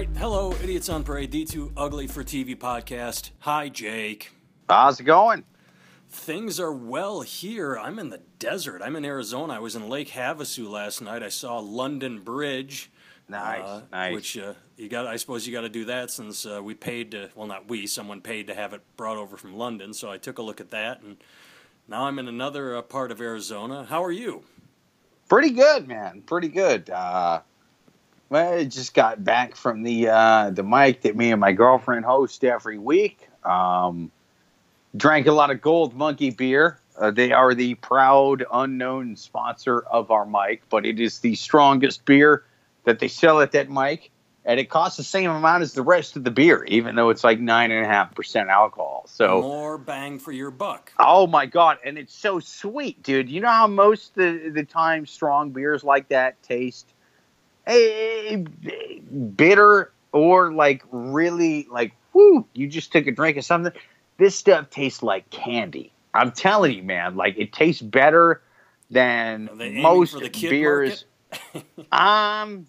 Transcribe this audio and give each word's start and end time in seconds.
right. 0.00 0.16
Hello, 0.16 0.54
Idiots 0.62 0.88
on 0.88 1.04
Parade, 1.04 1.30
D2 1.30 1.72
Ugly 1.76 2.06
for 2.06 2.24
TV 2.24 2.56
podcast. 2.56 3.32
Hi, 3.40 3.68
Jake. 3.68 4.30
How's 4.66 4.98
it 4.98 5.04
going? 5.04 5.44
Things 6.08 6.58
are 6.58 6.72
well 6.72 7.20
here. 7.20 7.76
I'm 7.76 7.98
in 7.98 8.08
the 8.08 8.22
desert. 8.38 8.80
I'm 8.80 8.96
in 8.96 9.04
Arizona. 9.04 9.52
I 9.52 9.58
was 9.58 9.76
in 9.76 9.90
Lake 9.90 10.08
Havasu 10.08 10.70
last 10.70 11.02
night. 11.02 11.22
I 11.22 11.28
saw 11.28 11.58
London 11.58 12.20
Bridge. 12.20 12.90
Nice, 13.28 13.60
uh, 13.60 13.82
nice. 13.92 14.14
Which 14.14 14.38
uh, 14.38 14.54
you 14.78 14.88
got? 14.88 15.06
I 15.06 15.16
suppose 15.16 15.46
you 15.46 15.52
got 15.52 15.62
to 15.62 15.68
do 15.68 15.84
that 15.84 16.10
since 16.10 16.46
uh, 16.46 16.62
we 16.62 16.72
paid 16.72 17.10
to. 17.10 17.28
Well, 17.34 17.46
not 17.46 17.68
we. 17.68 17.86
Someone 17.86 18.22
paid 18.22 18.46
to 18.46 18.54
have 18.54 18.72
it 18.72 18.80
brought 18.96 19.18
over 19.18 19.36
from 19.36 19.54
London. 19.54 19.92
So 19.92 20.10
I 20.10 20.16
took 20.16 20.38
a 20.38 20.42
look 20.42 20.62
at 20.62 20.70
that, 20.70 21.02
and 21.02 21.18
now 21.86 22.06
I'm 22.06 22.18
in 22.18 22.26
another 22.26 22.74
uh, 22.74 22.80
part 22.80 23.12
of 23.12 23.20
Arizona. 23.20 23.84
How 23.84 24.02
are 24.02 24.12
you? 24.12 24.44
Pretty 25.28 25.50
good, 25.50 25.86
man. 25.86 26.22
Pretty 26.22 26.48
good. 26.48 26.88
Uh, 26.88 27.42
I 28.32 28.64
just 28.64 28.94
got 28.94 29.24
back 29.24 29.56
from 29.56 29.82
the 29.82 30.08
uh, 30.08 30.50
the 30.50 30.62
mic 30.62 31.02
that 31.02 31.16
me 31.16 31.32
and 31.32 31.40
my 31.40 31.52
girlfriend 31.52 32.04
host 32.04 32.44
every 32.44 32.78
week. 32.78 33.28
Um, 33.44 34.12
drank 34.96 35.26
a 35.26 35.32
lot 35.32 35.50
of 35.50 35.60
Gold 35.60 35.94
Monkey 35.94 36.30
beer. 36.30 36.78
Uh, 36.96 37.10
they 37.10 37.32
are 37.32 37.54
the 37.54 37.74
proud 37.76 38.44
unknown 38.52 39.16
sponsor 39.16 39.80
of 39.80 40.10
our 40.10 40.26
mic, 40.26 40.62
but 40.68 40.86
it 40.86 41.00
is 41.00 41.20
the 41.20 41.34
strongest 41.34 42.04
beer 42.04 42.44
that 42.84 42.98
they 42.98 43.08
sell 43.08 43.40
at 43.40 43.52
that 43.52 43.70
mic, 43.70 44.10
and 44.44 44.60
it 44.60 44.68
costs 44.70 44.96
the 44.96 45.04
same 45.04 45.30
amount 45.30 45.62
as 45.62 45.72
the 45.72 45.82
rest 45.82 46.16
of 46.16 46.24
the 46.24 46.30
beer, 46.30 46.64
even 46.64 46.94
though 46.94 47.10
it's 47.10 47.24
like 47.24 47.40
nine 47.40 47.70
and 47.72 47.84
a 47.84 47.88
half 47.88 48.14
percent 48.14 48.48
alcohol. 48.48 49.04
So 49.08 49.40
more 49.40 49.78
bang 49.78 50.20
for 50.20 50.30
your 50.30 50.52
buck. 50.52 50.92
Oh 51.00 51.26
my 51.26 51.46
god, 51.46 51.78
and 51.84 51.98
it's 51.98 52.14
so 52.14 52.38
sweet, 52.38 53.02
dude. 53.02 53.28
You 53.28 53.40
know 53.40 53.50
how 53.50 53.66
most 53.66 54.10
of 54.10 54.14
the, 54.14 54.50
the 54.50 54.64
time 54.64 55.04
strong 55.06 55.50
beers 55.50 55.82
like 55.82 56.08
that 56.10 56.40
taste 56.44 56.92
eh, 57.66 58.44
bitter 59.36 59.92
or 60.12 60.52
like 60.52 60.82
really 60.90 61.66
like 61.70 61.92
whoo, 62.12 62.46
you 62.54 62.66
just 62.66 62.92
took 62.92 63.06
a 63.06 63.12
drink 63.12 63.36
of 63.36 63.44
something. 63.44 63.72
This 64.18 64.36
stuff 64.36 64.70
tastes 64.70 65.02
like 65.02 65.30
candy. 65.30 65.92
I'm 66.12 66.32
telling 66.32 66.76
you, 66.76 66.82
man, 66.82 67.16
like 67.16 67.36
it 67.38 67.52
tastes 67.52 67.82
better 67.82 68.42
than 68.90 69.48
Are 69.48 69.56
they 69.56 69.66
aiming 69.66 69.82
most 69.82 70.12
for 70.14 70.20
the 70.20 70.28
kid 70.28 70.50
beers. 70.50 71.04
um 71.92 72.66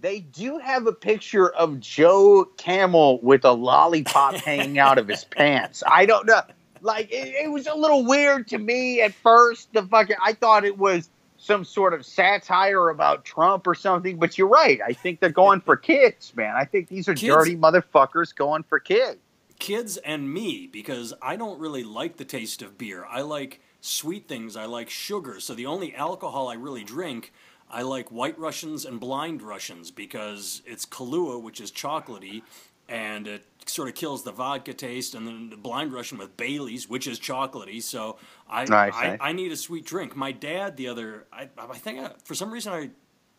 they 0.00 0.20
do 0.20 0.58
have 0.58 0.86
a 0.86 0.92
picture 0.92 1.48
of 1.48 1.80
Joe 1.80 2.44
Camel 2.56 3.20
with 3.20 3.44
a 3.44 3.52
lollipop 3.52 4.34
hanging 4.44 4.78
out 4.78 4.98
of 4.98 5.08
his 5.08 5.24
pants. 5.24 5.82
I 5.86 6.06
don't 6.06 6.26
know. 6.26 6.42
Like 6.80 7.10
it, 7.10 7.34
it 7.44 7.50
was 7.50 7.66
a 7.66 7.74
little 7.74 8.04
weird 8.04 8.48
to 8.48 8.58
me 8.58 9.00
at 9.00 9.12
first. 9.12 9.72
The 9.72 9.82
fucking 9.82 10.16
I 10.22 10.34
thought 10.34 10.64
it 10.64 10.78
was 10.78 11.10
some 11.48 11.64
sort 11.64 11.94
of 11.94 12.04
satire 12.04 12.90
about 12.90 13.24
Trump 13.24 13.66
or 13.66 13.74
something. 13.74 14.18
But 14.18 14.36
you're 14.36 14.48
right. 14.48 14.80
I 14.86 14.92
think 14.92 15.18
they're 15.18 15.30
going 15.30 15.62
for 15.62 15.76
kids, 15.76 16.32
man. 16.36 16.54
I 16.54 16.64
think 16.66 16.88
these 16.88 17.08
are 17.08 17.14
Kids- 17.14 17.34
dirty 17.34 17.56
motherfuckers 17.56 18.34
going 18.34 18.64
for 18.64 18.78
kids. 18.78 19.16
kids 19.58 19.96
and 19.96 20.32
me 20.32 20.68
because 20.70 21.14
I 21.22 21.34
don't 21.36 21.58
really 21.58 21.82
like 21.82 22.18
the 22.18 22.24
taste 22.26 22.60
of 22.62 22.76
beer. 22.78 23.04
I 23.10 23.22
like 23.22 23.60
sweet 23.80 24.28
things. 24.28 24.56
I 24.56 24.66
like 24.66 24.90
sugar. 24.90 25.40
So 25.40 25.54
the 25.54 25.66
only 25.66 25.94
alcohol 25.96 26.48
I 26.48 26.54
really 26.54 26.84
drink, 26.84 27.32
I 27.70 27.80
like 27.82 28.10
White 28.12 28.38
Russians 28.38 28.84
and 28.84 29.00
Blind 29.00 29.40
Russians 29.42 29.90
because 29.90 30.60
it's 30.66 30.84
Kahlua, 30.86 31.42
which 31.42 31.60
is 31.60 31.72
chocolatey, 31.72 32.42
and 32.88 33.26
it 33.26 33.44
sort 33.66 33.88
of 33.88 33.94
kills 33.94 34.24
the 34.24 34.32
vodka 34.32 34.74
taste. 34.74 35.14
And 35.14 35.26
then 35.26 35.50
the 35.50 35.56
Blind 35.56 35.92
Russian 35.92 36.18
with 36.18 36.36
Bailey's, 36.36 36.88
which 36.88 37.06
is 37.06 37.20
chocolatey. 37.20 37.82
So 37.82 38.18
I 38.48 38.64
Nice, 38.64 38.94
I, 38.94 39.08
nice. 39.08 39.18
I 39.20 39.32
need 39.32 39.52
a 39.52 39.56
sweet 39.56 39.84
drink. 39.84 40.16
My 40.16 40.32
dad 40.32 40.76
the 40.76 40.88
other 40.88 41.26
I 41.32 41.48
I 41.58 41.78
think 41.78 42.00
I, 42.00 42.12
for 42.24 42.34
some 42.34 42.50
reason 42.50 42.72
I 42.72 42.90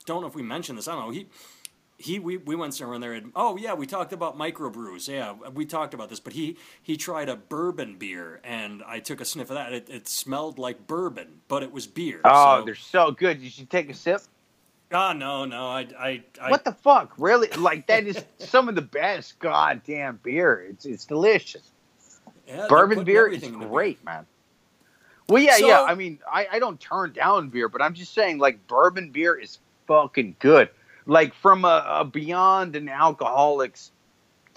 don't 0.05 0.21
know 0.21 0.27
if 0.27 0.35
we 0.35 0.43
mentioned 0.43 0.77
this. 0.77 0.87
I 0.87 0.93
don't 0.93 1.05
know. 1.05 1.11
He 1.11 1.27
he 1.97 2.17
we, 2.17 2.37
we 2.37 2.55
went 2.55 2.73
somewhere 2.73 2.95
in 2.95 3.01
there 3.01 3.11
and 3.11 3.31
oh 3.35 3.57
yeah 3.57 3.73
we 3.73 3.85
talked 3.85 4.13
about 4.13 4.37
microbrews 4.37 5.09
yeah 5.09 5.33
we 5.53 5.65
talked 5.65 5.93
about 5.93 6.09
this 6.09 6.21
but 6.21 6.31
he 6.31 6.57
he 6.81 6.95
tried 6.95 7.27
a 7.27 7.35
bourbon 7.35 7.97
beer 7.97 8.39
and 8.41 8.81
i 8.87 8.99
took 8.99 9.19
a 9.19 9.25
sniff 9.25 9.49
of 9.49 9.55
that 9.57 9.73
it, 9.73 9.89
it 9.89 10.07
smelled 10.07 10.57
like 10.57 10.87
bourbon 10.87 11.41
but 11.49 11.61
it 11.61 11.73
was 11.73 11.87
beer 11.87 12.21
Oh, 12.23 12.59
so, 12.59 12.65
they're 12.65 12.75
so 12.75 13.11
good. 13.11 13.41
You 13.41 13.49
should 13.49 13.69
take 13.69 13.89
a 13.89 13.93
sip. 13.93 14.21
Ah 14.91 15.13
no 15.13 15.45
no 15.45 15.67
i 15.67 15.87
i, 15.99 16.23
I 16.41 16.49
what 16.49 16.65
the 16.65 16.71
fuck? 16.73 17.13
Really? 17.17 17.47
Like 17.49 17.87
that 17.87 18.05
is 18.05 18.23
some 18.39 18.69
of 18.69 18.75
the 18.75 18.81
best 18.81 19.39
goddamn 19.39 20.19
beer. 20.23 20.65
It's 20.69 20.85
it's 20.85 21.05
delicious. 21.05 21.71
yeah, 22.47 22.65
bourbon 22.67 23.03
beer 23.03 23.27
is 23.27 23.41
the 23.41 23.49
beer. 23.49 23.67
great, 23.67 24.03
man. 24.03 24.25
Well, 25.27 25.43
yeah, 25.43 25.57
So- 25.57 25.67
yeah. 25.67 25.83
I 25.83 25.93
mean, 25.93 26.19
I, 26.31 26.47
I 26.53 26.59
don't 26.59 26.79
turn 26.79 27.13
down 27.13 27.49
beer, 27.49 27.69
but 27.69 27.83
I'm 27.83 27.93
just 27.93 28.15
saying, 28.15 28.39
like, 28.39 28.65
bourbon 28.67 29.11
beer 29.11 29.35
is 29.35 29.59
fucking 29.87 30.37
good. 30.39 30.69
Like, 31.05 31.35
from 31.35 31.65
a, 31.65 31.85
a 31.87 32.05
beyond 32.05 32.75
an 32.75 32.89
alcoholic's 32.89 33.91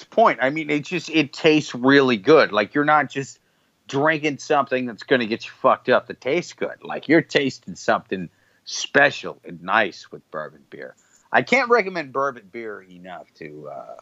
point, 0.08 0.38
I 0.40 0.48
mean, 0.48 0.70
it 0.70 0.84
just 0.84 1.10
it 1.10 1.34
tastes 1.34 1.74
really 1.74 2.16
good. 2.16 2.52
Like, 2.52 2.72
you're 2.72 2.86
not 2.86 3.10
just 3.10 3.38
drinking 3.86 4.38
something 4.38 4.86
that's 4.86 5.02
going 5.02 5.20
to 5.20 5.26
get 5.26 5.44
you 5.44 5.50
fucked 5.60 5.90
up 5.90 6.06
that 6.06 6.22
tastes 6.22 6.54
good. 6.54 6.82
Like, 6.82 7.06
you're 7.06 7.20
tasting 7.20 7.74
something 7.74 8.30
special 8.64 9.38
and 9.44 9.62
nice 9.62 10.10
with 10.10 10.28
bourbon 10.30 10.62
beer. 10.70 10.94
I 11.32 11.42
can't 11.42 11.70
recommend 11.70 12.12
bourbon 12.12 12.48
beer 12.52 12.82
enough 12.82 13.26
to 13.34 13.68
uh, 13.68 13.96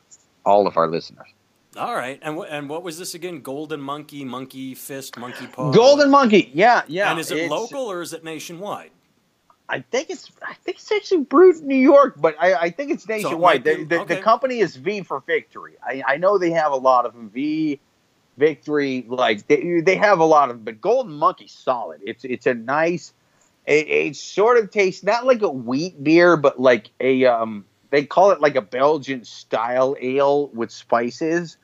all 0.44 0.66
of 0.66 0.76
our 0.76 0.88
listeners. 0.88 1.28
all 1.76 1.94
right 1.94 2.18
and 2.22 2.36
what 2.36 2.48
and 2.50 2.68
what 2.68 2.82
was 2.82 2.98
this 2.98 3.14
again 3.14 3.40
golden 3.42 3.80
monkey 3.80 4.24
monkey 4.24 4.74
fist 4.74 5.16
monkey 5.16 5.46
paw 5.46 5.70
Golden 5.70 6.10
Monkey, 6.10 6.50
yeah, 6.52 6.82
yeah. 6.88 7.10
and 7.10 7.20
is 7.20 7.30
it 7.30 7.48
local 7.48 7.82
or 7.82 8.02
is 8.02 8.12
it 8.12 8.24
nationwide 8.24 8.90
I 9.70 9.84
think 9.92 10.10
it's 10.10 10.30
I 10.42 10.54
think 10.54 10.78
it's 10.78 10.90
actually 10.90 11.22
brewed 11.22 11.56
in 11.56 11.68
New 11.68 11.76
York, 11.76 12.16
but 12.18 12.34
I, 12.40 12.54
I 12.54 12.70
think 12.70 12.90
it's 12.90 13.08
nationwide. 13.08 13.40
might 13.40 13.64
the, 13.64 13.76
be- 13.76 13.84
the, 13.84 14.00
okay. 14.00 14.16
the 14.16 14.20
company 14.20 14.58
is 14.58 14.74
V 14.74 15.02
for 15.02 15.20
Victory. 15.20 15.76
I, 15.82 16.02
I 16.06 16.16
know 16.16 16.38
they 16.38 16.50
have 16.50 16.72
a 16.72 16.76
lot 16.76 17.06
of 17.06 17.14
them. 17.14 17.30
V 17.30 17.78
Victory, 18.36 19.04
like 19.06 19.46
they, 19.46 19.80
they 19.80 19.94
have 19.94 20.18
a 20.18 20.24
lot 20.24 20.50
of 20.50 20.56
them, 20.56 20.64
but 20.64 20.80
Golden 20.80 21.12
Monkey's 21.12 21.52
solid. 21.52 22.00
It's 22.04 22.24
it's 22.24 22.46
a 22.46 22.54
nice. 22.54 23.14
It, 23.70 23.88
it 23.88 24.16
sort 24.16 24.58
of 24.58 24.72
tastes 24.72 25.04
not 25.04 25.24
like 25.24 25.42
a 25.42 25.48
wheat 25.48 26.02
beer, 26.02 26.36
but 26.36 26.60
like 26.60 26.90
a 26.98 27.24
um. 27.26 27.64
They 27.90 28.04
call 28.04 28.32
it 28.32 28.40
like 28.40 28.56
a 28.56 28.62
Belgian 28.62 29.24
style 29.24 29.96
ale 30.00 30.48
with 30.48 30.70
spices, 30.70 31.56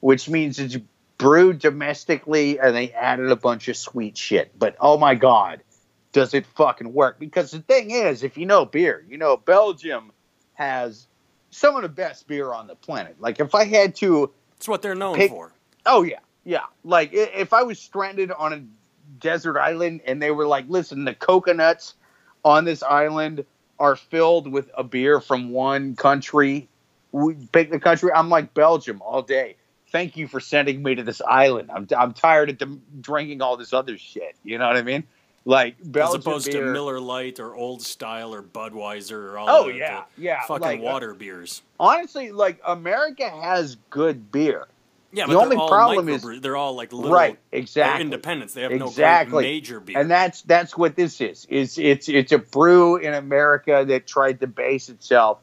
which 0.00 0.28
means 0.28 0.58
it's 0.58 0.76
brewed 1.16 1.58
domestically 1.58 2.58
and 2.58 2.74
they 2.74 2.90
added 2.92 3.30
a 3.30 3.36
bunch 3.36 3.68
of 3.68 3.76
sweet 3.78 4.16
shit. 4.16 4.58
But 4.58 4.76
oh 4.78 4.98
my 4.98 5.14
god, 5.14 5.62
does 6.12 6.34
it 6.34 6.44
fucking 6.46 6.92
work? 6.92 7.18
Because 7.18 7.50
the 7.50 7.60
thing 7.60 7.90
is, 7.90 8.22
if 8.22 8.36
you 8.36 8.44
know 8.44 8.66
beer, 8.66 9.04
you 9.08 9.16
know 9.16 9.38
Belgium 9.38 10.12
has 10.54 11.06
some 11.50 11.76
of 11.76 11.82
the 11.82 11.88
best 11.88 12.28
beer 12.28 12.52
on 12.52 12.66
the 12.66 12.74
planet. 12.74 13.16
Like 13.20 13.40
if 13.40 13.54
I 13.54 13.64
had 13.64 13.94
to, 13.96 14.32
it's 14.56 14.68
what 14.68 14.82
they're 14.82 14.94
known 14.94 15.16
Pick- 15.16 15.30
for 15.30 15.52
oh 15.86 16.02
yeah, 16.02 16.20
yeah. 16.44 16.64
Like 16.82 17.10
if 17.14 17.54
I 17.54 17.62
was 17.62 17.78
stranded 17.78 18.30
on 18.32 18.52
a 18.52 18.62
desert 19.18 19.58
island 19.58 20.00
and 20.06 20.20
they 20.20 20.30
were 20.30 20.46
like, 20.46 20.66
listen, 20.68 21.04
the 21.04 21.14
coconuts 21.14 21.94
on 22.44 22.64
this 22.64 22.82
island 22.82 23.44
are 23.78 23.96
filled 23.96 24.50
with 24.50 24.70
a 24.76 24.84
beer 24.84 25.20
from 25.20 25.50
one 25.50 25.96
country. 25.96 26.68
We 27.12 27.34
pick 27.52 27.70
the 27.70 27.80
country. 27.80 28.10
I'm 28.12 28.28
like 28.28 28.54
Belgium 28.54 29.02
all 29.02 29.22
day. 29.22 29.56
Thank 29.88 30.16
you 30.16 30.26
for 30.26 30.40
sending 30.40 30.82
me 30.82 30.96
to 30.96 31.02
this 31.04 31.20
island. 31.20 31.70
I'm, 31.72 31.86
I'm 31.96 32.12
tired 32.12 32.50
of 32.50 32.58
them 32.58 32.82
drinking 33.00 33.42
all 33.42 33.56
this 33.56 33.72
other 33.72 33.96
shit. 33.96 34.34
You 34.42 34.58
know 34.58 34.66
what 34.66 34.76
I 34.76 34.82
mean? 34.82 35.04
Like 35.44 35.76
Belgium 35.84 36.20
as 36.20 36.26
opposed 36.26 36.50
beer, 36.50 36.64
to 36.64 36.72
Miller 36.72 36.98
Lite 36.98 37.38
or 37.38 37.54
Old 37.54 37.82
Style 37.82 38.34
or 38.34 38.42
Budweiser 38.42 39.12
or 39.12 39.38
all 39.38 39.48
Oh 39.48 39.66
the, 39.68 39.74
yeah, 39.76 40.04
the 40.16 40.22
yeah. 40.22 40.40
fucking 40.48 40.62
like, 40.62 40.80
uh, 40.80 40.82
water 40.82 41.14
beers. 41.14 41.62
honestly, 41.78 42.32
like 42.32 42.60
America 42.66 43.28
has 43.28 43.76
good 43.90 44.32
beer. 44.32 44.66
Yeah, 45.14 45.26
the 45.26 45.34
but 45.34 45.42
only 45.44 45.56
problem 45.56 46.08
is- 46.08 46.26
they're 46.40 46.56
all 46.56 46.74
like 46.74 46.92
little 46.92 47.12
right, 47.12 47.38
exactly. 47.52 48.02
independents. 48.04 48.54
They 48.54 48.62
have 48.62 48.72
Exactly. 48.72 49.44
no 49.44 49.48
major 49.48 49.80
beer. 49.80 49.98
And 50.00 50.10
that's 50.10 50.42
that's 50.42 50.76
what 50.76 50.96
this 50.96 51.20
is. 51.20 51.46
Is 51.48 51.78
it's 51.78 52.08
it's 52.08 52.32
a 52.32 52.38
brew 52.38 52.96
in 52.96 53.14
America 53.14 53.84
that 53.86 54.06
tried 54.06 54.40
to 54.40 54.46
base 54.46 54.88
itself 54.88 55.38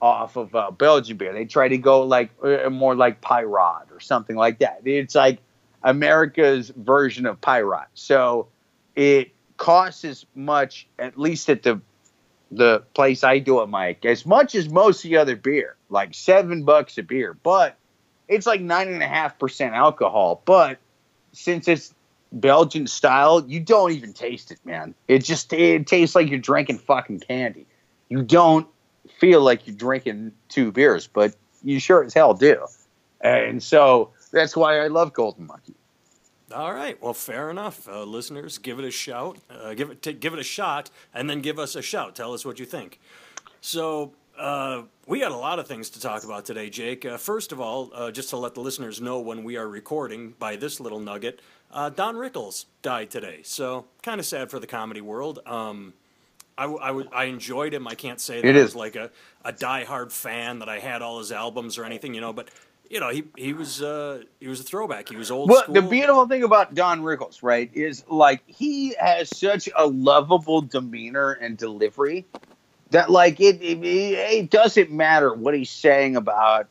off 0.00 0.36
of 0.36 0.54
uh, 0.54 0.70
Belgian 0.70 1.16
beer. 1.16 1.32
They 1.32 1.44
try 1.46 1.68
to 1.68 1.78
go 1.78 2.02
like 2.02 2.30
uh, 2.42 2.70
more 2.70 2.94
like 2.94 3.20
Pyrod 3.20 3.90
or 3.90 3.98
something 4.00 4.36
like 4.36 4.60
that. 4.60 4.82
It's 4.84 5.14
like 5.16 5.40
America's 5.82 6.70
version 6.70 7.26
of 7.26 7.40
Pyrod. 7.40 7.86
So 7.94 8.48
it 8.94 9.32
costs 9.56 10.04
as 10.04 10.24
much, 10.34 10.86
at 10.98 11.18
least 11.18 11.50
at 11.50 11.62
the 11.62 11.80
the 12.50 12.82
place 12.94 13.24
I 13.24 13.40
do 13.40 13.60
it, 13.62 13.66
Mike, 13.68 14.04
as 14.06 14.24
much 14.24 14.54
as 14.54 14.68
most 14.70 15.04
of 15.04 15.10
the 15.10 15.18
other 15.18 15.36
beer, 15.36 15.76
like 15.90 16.14
seven 16.14 16.64
bucks 16.64 16.96
a 16.96 17.02
beer. 17.02 17.36
But 17.42 17.76
it's 18.28 18.46
like 18.46 18.60
nine 18.60 18.88
and 18.88 19.02
a 19.02 19.08
half 19.08 19.38
percent 19.38 19.74
alcohol. 19.74 20.42
But 20.44 20.78
since 21.32 21.66
it's 21.68 21.94
Belgian 22.32 22.86
style, 22.86 23.44
you 23.46 23.60
don't 23.60 23.92
even 23.92 24.12
taste 24.12 24.50
it, 24.50 24.58
man. 24.64 24.94
It 25.08 25.24
just 25.24 25.52
it 25.52 25.86
tastes 25.86 26.14
like 26.14 26.28
you're 26.28 26.38
drinking 26.38 26.78
fucking 26.78 27.20
candy. 27.20 27.66
You 28.08 28.22
don't 28.22 28.66
feel 29.18 29.40
like 29.42 29.66
you're 29.66 29.76
drinking 29.76 30.32
two 30.48 30.70
beers, 30.72 31.06
but 31.06 31.34
you 31.62 31.80
sure 31.80 32.04
as 32.04 32.14
hell 32.14 32.34
do. 32.34 32.66
And 33.20 33.62
so 33.62 34.10
that's 34.30 34.56
why 34.56 34.78
I 34.80 34.88
love 34.88 35.12
Golden 35.12 35.46
Monkey. 35.46 35.74
all 36.54 36.72
right, 36.72 37.00
well, 37.02 37.14
fair 37.14 37.50
enough, 37.50 37.88
uh, 37.88 38.04
listeners. 38.04 38.58
Give 38.58 38.78
it 38.78 38.84
a 38.84 38.90
shout. 38.90 39.38
Uh, 39.50 39.74
give 39.74 39.90
it 39.90 40.02
t- 40.02 40.12
give 40.12 40.34
it 40.34 40.38
a 40.38 40.44
shot, 40.44 40.90
and 41.12 41.28
then 41.28 41.40
give 41.40 41.58
us 41.58 41.74
a 41.74 41.82
shout. 41.82 42.14
Tell 42.14 42.32
us 42.32 42.44
what 42.44 42.58
you 42.58 42.66
think. 42.66 43.00
So 43.60 44.12
Uh, 44.38 44.82
we 45.06 45.20
got 45.20 45.32
a 45.32 45.36
lot 45.36 45.58
of 45.58 45.66
things 45.66 45.90
to 45.90 46.00
talk 46.00 46.24
about 46.24 46.44
today, 46.44 46.70
Jake. 46.70 47.04
Uh, 47.04 47.16
first 47.16 47.50
of 47.52 47.60
all, 47.60 47.90
uh, 47.94 48.10
just 48.10 48.30
to 48.30 48.36
let 48.36 48.54
the 48.54 48.60
listeners 48.60 49.00
know 49.00 49.18
when 49.20 49.42
we 49.42 49.56
are 49.56 49.68
recording 49.68 50.34
by 50.38 50.56
this 50.56 50.80
little 50.80 51.00
nugget, 51.00 51.40
uh, 51.72 51.90
Don 51.90 52.14
Rickles 52.14 52.66
died 52.82 53.10
today. 53.10 53.40
So, 53.42 53.86
kind 54.02 54.20
of 54.20 54.26
sad 54.26 54.50
for 54.50 54.60
the 54.60 54.66
comedy 54.66 55.00
world. 55.00 55.40
Um, 55.44 55.94
I, 56.56 56.66
I, 56.66 57.02
I 57.12 57.24
enjoyed 57.24 57.74
him. 57.74 57.88
I 57.88 57.94
can't 57.94 58.20
say 58.20 58.40
that 58.40 58.46
It 58.46 58.54
I 58.56 58.58
is. 58.60 58.64
was 58.66 58.76
like 58.76 58.96
a, 58.96 59.10
a 59.44 59.52
diehard 59.52 60.12
fan 60.12 60.60
that 60.60 60.68
I 60.68 60.78
had 60.78 61.02
all 61.02 61.18
his 61.18 61.32
albums 61.32 61.76
or 61.78 61.84
anything, 61.84 62.14
you 62.14 62.20
know, 62.20 62.32
but. 62.32 62.48
You 62.90 63.00
know, 63.00 63.10
he 63.10 63.24
he 63.36 63.52
was 63.52 63.82
uh, 63.82 64.22
he 64.40 64.48
was 64.48 64.60
a 64.60 64.62
throwback. 64.62 65.10
He 65.10 65.16
was 65.16 65.30
old 65.30 65.50
Well, 65.50 65.64
school. 65.64 65.74
the 65.74 65.82
beautiful 65.82 66.26
thing 66.26 66.42
about 66.42 66.74
Don 66.74 67.02
Rickles, 67.02 67.42
right, 67.42 67.70
is 67.74 68.02
like 68.08 68.40
he 68.46 68.94
has 68.98 69.28
such 69.36 69.68
a 69.76 69.86
lovable 69.86 70.62
demeanor 70.62 71.32
and 71.32 71.58
delivery 71.58 72.24
that, 72.90 73.10
like, 73.10 73.40
it, 73.40 73.62
it 73.62 73.78
it 73.82 74.50
doesn't 74.50 74.90
matter 74.90 75.32
what 75.34 75.54
he's 75.54 75.70
saying 75.70 76.16
about 76.16 76.68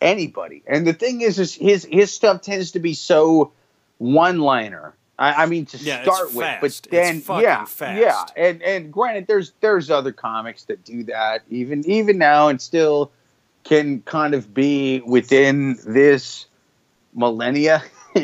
anybody. 0.00 0.62
And 0.66 0.86
the 0.86 0.92
thing 0.92 1.20
is, 1.20 1.38
is 1.38 1.54
his 1.54 1.86
his 1.90 2.12
stuff 2.12 2.42
tends 2.42 2.72
to 2.72 2.78
be 2.80 2.94
so 2.94 3.52
one 3.98 4.38
liner. 4.40 4.94
I, 5.18 5.42
I 5.42 5.46
mean, 5.46 5.66
to 5.66 5.78
Yeah, 5.78 6.02
start 6.02 6.32
with, 6.32 6.46
but 6.60 6.80
then 6.90 7.22
yeah, 7.42 7.64
fast. 7.64 7.98
yeah, 7.98 8.24
and 8.36 8.62
and 8.62 8.92
granted, 8.92 9.26
there's 9.26 9.52
there's 9.60 9.90
other 9.90 10.12
comics 10.12 10.64
that 10.64 10.84
do 10.84 11.02
that 11.04 11.42
even 11.50 11.84
even 11.90 12.18
now, 12.18 12.48
and 12.48 12.60
still 12.60 13.10
can 13.64 14.00
kind 14.02 14.34
of 14.34 14.54
be 14.54 15.00
within 15.00 15.76
this 15.86 16.46
millennia, 17.14 17.82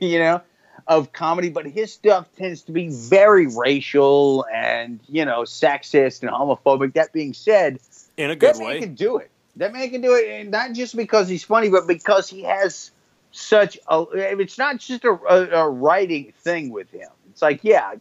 you 0.00 0.18
know, 0.18 0.40
of 0.88 1.12
comedy. 1.12 1.50
But 1.50 1.66
his 1.66 1.92
stuff 1.92 2.26
tends 2.36 2.62
to 2.62 2.72
be 2.72 2.88
very 2.88 3.46
racial 3.46 4.44
and 4.52 4.98
you 5.08 5.24
know 5.24 5.42
sexist 5.42 6.22
and 6.22 6.30
homophobic. 6.30 6.94
That 6.94 7.12
being 7.12 7.34
said, 7.34 7.78
in 8.16 8.30
a 8.30 8.36
good 8.36 8.54
that 8.54 8.58
man 8.58 8.66
way. 8.66 8.80
can 8.80 8.94
do 8.94 9.18
it. 9.18 9.30
That 9.56 9.72
man 9.72 9.90
can 9.90 10.00
do 10.00 10.14
it, 10.14 10.28
and 10.28 10.50
not 10.50 10.72
just 10.72 10.96
because 10.96 11.28
he's 11.28 11.44
funny, 11.44 11.68
but 11.68 11.86
because 11.86 12.28
he 12.28 12.42
has 12.42 12.90
such 13.30 13.78
a. 13.86 14.04
It's 14.12 14.58
not 14.58 14.78
just 14.78 15.04
a, 15.04 15.10
a, 15.10 15.64
a 15.64 15.68
writing 15.68 16.32
thing 16.40 16.70
with 16.70 16.90
him. 16.90 17.10
It's 17.30 17.42
like, 17.42 17.60
yeah, 17.62 17.94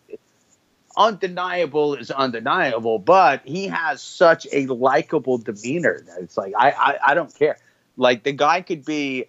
undeniable 0.95 1.93
is 1.93 2.09
undeniable, 2.09 2.99
but 2.99 3.41
he 3.45 3.67
has 3.67 4.01
such 4.01 4.47
a 4.51 4.65
likable 4.67 5.37
demeanor 5.37 6.01
that 6.07 6.21
it's 6.21 6.37
like 6.37 6.53
I, 6.57 6.71
I 6.71 6.97
I 7.07 7.13
don't 7.13 7.33
care. 7.33 7.57
Like 7.97 8.23
the 8.23 8.31
guy 8.31 8.61
could 8.61 8.85
be 8.85 9.25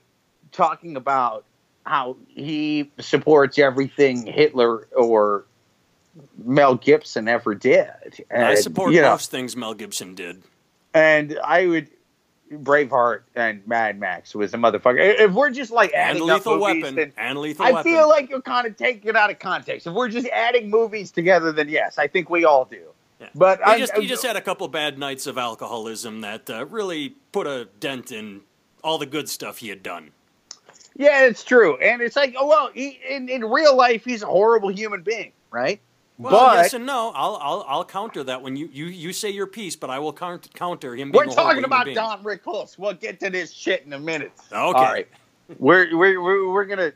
talking 0.52 0.96
about 0.96 1.44
how 1.88 2.16
he 2.28 2.90
supports 3.00 3.58
everything 3.58 4.26
Hitler 4.26 4.86
or 4.96 5.44
Mel 6.44 6.74
Gibson 6.74 7.28
ever 7.28 7.54
did. 7.54 8.24
And, 8.30 8.44
I 8.44 8.54
support 8.56 8.92
you 8.92 9.00
know, 9.02 9.10
most 9.10 9.30
things 9.30 9.56
Mel 9.56 9.74
Gibson 9.74 10.14
did. 10.14 10.42
and 10.94 11.38
I 11.44 11.66
would 11.66 11.88
Braveheart 12.52 13.20
and 13.34 13.66
Mad 13.66 14.00
Max 14.00 14.34
was 14.34 14.54
a 14.54 14.56
motherfucker. 14.56 14.96
If 14.98 15.32
we're 15.32 15.50
just 15.50 15.70
like 15.70 15.92
And 15.94 16.16
adding 16.16 16.30
up 16.30 16.46
Lethal 16.46 16.58
movies, 16.58 16.82
Weapon. 16.84 17.12
And 17.18 17.38
Lethal 17.38 17.66
I 17.66 17.72
Weapon. 17.72 17.92
feel 17.92 18.08
like 18.08 18.30
you're 18.30 18.40
kind 18.40 18.66
of 18.66 18.76
taking 18.76 19.08
it 19.08 19.16
out 19.16 19.30
of 19.30 19.38
context. 19.38 19.86
If 19.86 19.92
we're 19.92 20.08
just 20.08 20.26
adding 20.28 20.70
movies 20.70 21.10
together, 21.10 21.52
then 21.52 21.68
yes, 21.68 21.98
I 21.98 22.06
think 22.06 22.30
we 22.30 22.44
all 22.46 22.64
do. 22.64 22.80
Yeah. 23.20 23.28
But 23.34 23.58
he 23.58 23.64
I 23.64 23.78
just, 23.78 23.94
I- 23.94 24.00
he 24.00 24.06
just 24.06 24.24
had 24.24 24.36
a 24.36 24.40
couple 24.40 24.66
bad 24.68 24.98
nights 24.98 25.26
of 25.26 25.36
alcoholism 25.36 26.20
that 26.22 26.48
uh, 26.48 26.64
really 26.66 27.16
put 27.32 27.46
a 27.46 27.68
dent 27.80 28.12
in 28.12 28.42
all 28.82 28.96
the 28.96 29.06
good 29.06 29.28
stuff 29.28 29.58
he 29.58 29.68
had 29.68 29.82
done. 29.82 30.12
Yeah, 30.98 31.24
it's 31.24 31.44
true, 31.44 31.78
and 31.78 32.02
it's 32.02 32.16
like, 32.16 32.34
oh 32.38 32.46
well, 32.46 32.70
he, 32.74 33.00
in 33.08 33.28
in 33.28 33.44
real 33.44 33.74
life, 33.74 34.04
he's 34.04 34.22
a 34.22 34.26
horrible 34.26 34.68
human 34.68 35.02
being, 35.02 35.32
right? 35.50 35.80
Well, 36.18 36.32
but 36.32 36.56
yes 36.56 36.74
and 36.74 36.84
no. 36.84 37.12
I'll, 37.14 37.36
I'll, 37.40 37.64
I'll 37.68 37.84
counter 37.84 38.24
that 38.24 38.42
when 38.42 38.56
you, 38.56 38.68
you, 38.72 38.86
you 38.86 39.12
say 39.12 39.30
your 39.30 39.46
piece, 39.46 39.76
but 39.76 39.88
I 39.88 40.00
will 40.00 40.12
count, 40.12 40.52
counter 40.52 40.96
him. 40.96 41.12
Being 41.12 41.28
we're 41.28 41.32
talking 41.32 41.62
about 41.62 41.86
human 41.86 41.94
Don 41.94 42.24
Rickles. 42.24 42.76
We'll 42.76 42.94
get 42.94 43.20
to 43.20 43.30
this 43.30 43.52
shit 43.52 43.86
in 43.86 43.92
a 43.92 44.00
minute. 44.00 44.32
Okay. 44.50 44.56
All 44.56 44.72
right, 44.72 45.06
we're 45.60 45.96
we're 45.96 46.20
we're, 46.20 46.52
we're 46.52 46.64
gonna 46.64 46.92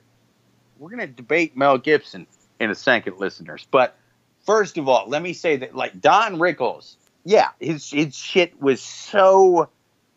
we're 0.81 0.91
gonna 0.91 1.07
debate 1.07 1.57
Mel 1.57 1.79
Gibson 1.79 2.27
in 2.59 2.71
a 2.71 2.75
second, 2.75 3.19
listeners. 3.19 3.65
But 3.71 3.97
first 4.45 4.77
of 4.77 4.89
all, 4.89 5.09
let 5.09 5.23
me 5.23 5.33
say 5.33 5.57
that 5.59 5.77
like 5.77 6.01
Don 6.01 6.39
Rickles, 6.39 6.97
yeah, 7.25 7.51
his 7.61 7.89
his 7.89 8.17
shit 8.17 8.61
was 8.61 8.83
so 8.83 9.69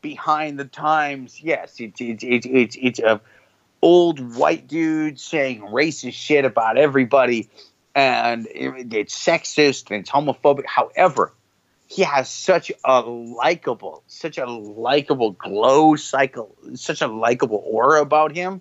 behind 0.02 0.58
the 0.58 0.66
times. 0.66 1.42
Yes, 1.44 1.76
it's 1.80 2.02
it's 2.02 2.24
it's 2.24 2.48
it's, 2.48 2.78
it's 2.82 3.00
a 3.00 3.22
old 3.86 4.36
white 4.36 4.68
dude 4.68 5.20
saying 5.20 5.62
racist 5.62 6.14
shit 6.14 6.44
about 6.44 6.76
everybody, 6.76 7.48
and 7.94 8.48
it's 8.52 9.16
sexist 9.16 9.92
and 9.92 10.00
it's 10.02 10.10
homophobic. 10.10 10.66
However, 10.66 11.32
he 11.88 12.02
has 12.02 12.28
such 12.30 12.72
a 12.84 13.02
likable, 13.02 14.02
such 14.08 14.40
a 14.40 14.48
likable 14.48 15.32
glow 15.34 15.96
cycle, 15.96 16.56
such 16.74 17.02
a 17.04 17.08
likable 17.08 17.62
aura 17.64 18.02
about 18.02 18.36
him. 18.36 18.60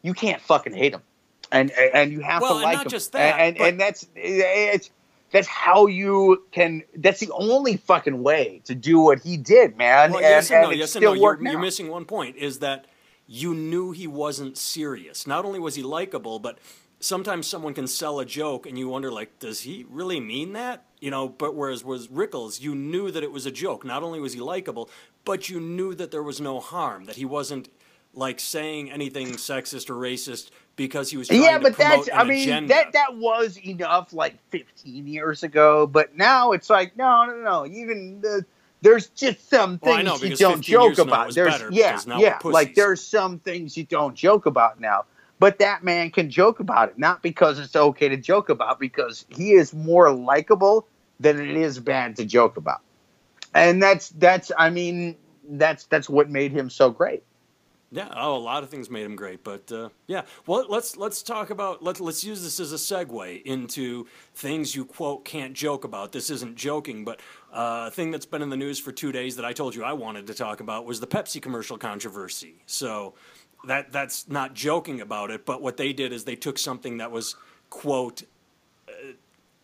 You 0.00 0.14
can't 0.14 0.40
fucking 0.40 0.74
hate 0.74 0.94
him, 0.94 1.02
and 1.50 1.72
and 1.72 2.12
you 2.12 2.20
have 2.20 2.40
Well, 2.40 2.52
to 2.52 2.56
and 2.58 2.62
like 2.64 2.76
not 2.76 2.86
him. 2.86 2.90
just 2.90 3.12
that, 3.12 3.40
and 3.40 3.58
but- 3.58 3.68
and 3.68 3.80
that's 3.80 4.06
it's 4.14 4.90
that's 5.32 5.48
how 5.48 5.86
you 5.88 6.44
can. 6.52 6.84
That's 6.94 7.18
the 7.18 7.30
only 7.32 7.78
fucking 7.78 8.22
way 8.22 8.62
to 8.66 8.76
do 8.76 9.00
what 9.00 9.20
he 9.22 9.36
did, 9.36 9.76
man. 9.76 10.10
Well, 10.12 10.18
and, 10.20 10.28
yes 10.28 10.50
and, 10.50 10.58
and 10.58 10.70
no, 10.70 10.70
yes 10.70 10.94
and 10.94 11.02
still 11.02 11.14
no. 11.16 11.20
You're, 11.20 11.42
you're 11.50 11.60
missing 11.60 11.88
one 11.88 12.04
point. 12.04 12.36
Is 12.36 12.60
that 12.60 12.84
you 13.34 13.54
knew 13.54 13.92
he 13.92 14.06
wasn't 14.06 14.58
serious. 14.58 15.26
Not 15.26 15.46
only 15.46 15.58
was 15.58 15.74
he 15.74 15.82
likable, 15.82 16.38
but 16.38 16.58
sometimes 17.00 17.46
someone 17.46 17.72
can 17.72 17.86
sell 17.86 18.20
a 18.20 18.26
joke, 18.26 18.66
and 18.66 18.78
you 18.78 18.88
wonder, 18.88 19.10
like, 19.10 19.38
does 19.38 19.62
he 19.62 19.86
really 19.88 20.20
mean 20.20 20.52
that? 20.52 20.84
You 21.00 21.10
know. 21.10 21.30
But 21.30 21.54
whereas 21.54 21.82
was 21.82 22.08
Rickles, 22.08 22.60
you 22.60 22.74
knew 22.74 23.10
that 23.10 23.22
it 23.22 23.32
was 23.32 23.46
a 23.46 23.50
joke. 23.50 23.86
Not 23.86 24.02
only 24.02 24.20
was 24.20 24.34
he 24.34 24.40
likable, 24.40 24.90
but 25.24 25.48
you 25.48 25.60
knew 25.60 25.94
that 25.94 26.10
there 26.10 26.22
was 26.22 26.42
no 26.42 26.60
harm. 26.60 27.06
That 27.06 27.16
he 27.16 27.24
wasn't 27.24 27.70
like 28.12 28.38
saying 28.38 28.90
anything 28.90 29.28
sexist 29.28 29.88
or 29.88 29.94
racist 29.94 30.50
because 30.76 31.10
he 31.10 31.16
was 31.16 31.30
yeah, 31.30 31.58
but 31.58 31.74
that's 31.78 32.10
I 32.14 32.24
mean 32.24 32.42
agenda. 32.42 32.68
that 32.68 32.92
that 32.92 33.16
was 33.16 33.56
enough 33.56 34.12
like 34.12 34.36
15 34.50 35.06
years 35.06 35.42
ago, 35.42 35.86
but 35.86 36.14
now 36.18 36.52
it's 36.52 36.68
like 36.68 36.98
no, 36.98 37.24
no, 37.24 37.36
no. 37.36 37.66
Even 37.66 38.20
the, 38.20 38.44
there's 38.82 39.08
just 39.08 39.48
some 39.48 39.78
Well, 39.80 39.96
things 39.96 40.22
know, 40.22 40.28
you 40.28 40.36
don't 40.36 40.60
joke 40.60 40.98
about. 40.98 41.34
There's 41.34 41.52
better, 41.52 41.70
yeah, 41.72 42.00
yeah. 42.18 42.38
Like 42.44 42.74
there's 42.74 43.02
some 43.04 43.38
things 43.38 43.76
you 43.76 43.84
don't 43.84 44.14
joke 44.14 44.46
about 44.46 44.80
now. 44.80 45.04
But 45.38 45.58
that 45.58 45.82
man 45.82 46.10
can 46.10 46.30
joke 46.30 46.60
about 46.60 46.90
it, 46.90 46.98
not 46.98 47.22
because 47.22 47.58
it's 47.58 47.74
okay 47.74 48.08
to 48.08 48.16
joke 48.16 48.48
about, 48.48 48.78
because 48.78 49.24
he 49.28 49.52
is 49.52 49.74
more 49.74 50.12
likable 50.12 50.86
than 51.18 51.40
it 51.40 51.56
is 51.56 51.80
bad 51.80 52.14
to 52.16 52.24
joke 52.24 52.56
about. 52.56 52.80
And 53.54 53.82
that's 53.82 54.10
that's 54.10 54.52
I 54.56 54.70
mean 54.70 55.16
that's 55.48 55.84
that's 55.86 56.08
what 56.08 56.30
made 56.30 56.52
him 56.52 56.70
so 56.70 56.90
great. 56.90 57.22
Yeah, 57.94 58.08
oh, 58.16 58.36
a 58.36 58.38
lot 58.38 58.62
of 58.62 58.70
things 58.70 58.88
made 58.88 59.04
him 59.04 59.16
great, 59.16 59.44
but 59.44 59.70
uh, 59.70 59.90
yeah. 60.06 60.22
Well, 60.46 60.64
let's 60.66 60.96
let's 60.96 61.22
talk 61.22 61.50
about 61.50 61.82
let 61.82 62.00
let's 62.00 62.24
use 62.24 62.42
this 62.42 62.58
as 62.58 62.72
a 62.72 62.76
segue 62.76 63.42
into 63.42 64.06
things 64.34 64.74
you 64.74 64.86
quote 64.86 65.26
can't 65.26 65.52
joke 65.52 65.84
about. 65.84 66.12
This 66.12 66.30
isn't 66.30 66.56
joking, 66.56 67.04
but 67.04 67.20
uh, 67.52 67.90
thing 67.90 68.10
that's 68.10 68.26
been 68.26 68.42
in 68.42 68.48
the 68.48 68.56
news 68.56 68.78
for 68.78 68.92
two 68.92 69.12
days 69.12 69.36
that 69.36 69.44
I 69.44 69.52
told 69.52 69.74
you 69.74 69.84
I 69.84 69.92
wanted 69.92 70.26
to 70.28 70.34
talk 70.34 70.60
about 70.60 70.86
was 70.86 71.00
the 71.00 71.06
Pepsi 71.06 71.40
commercial 71.40 71.76
controversy. 71.76 72.62
So 72.66 73.14
that 73.66 73.92
that's 73.92 74.28
not 74.28 74.54
joking 74.54 75.00
about 75.00 75.30
it, 75.30 75.44
but 75.44 75.62
what 75.62 75.76
they 75.76 75.92
did 75.92 76.12
is 76.12 76.24
they 76.24 76.36
took 76.36 76.58
something 76.58 76.98
that 76.98 77.10
was 77.10 77.36
quote 77.70 78.22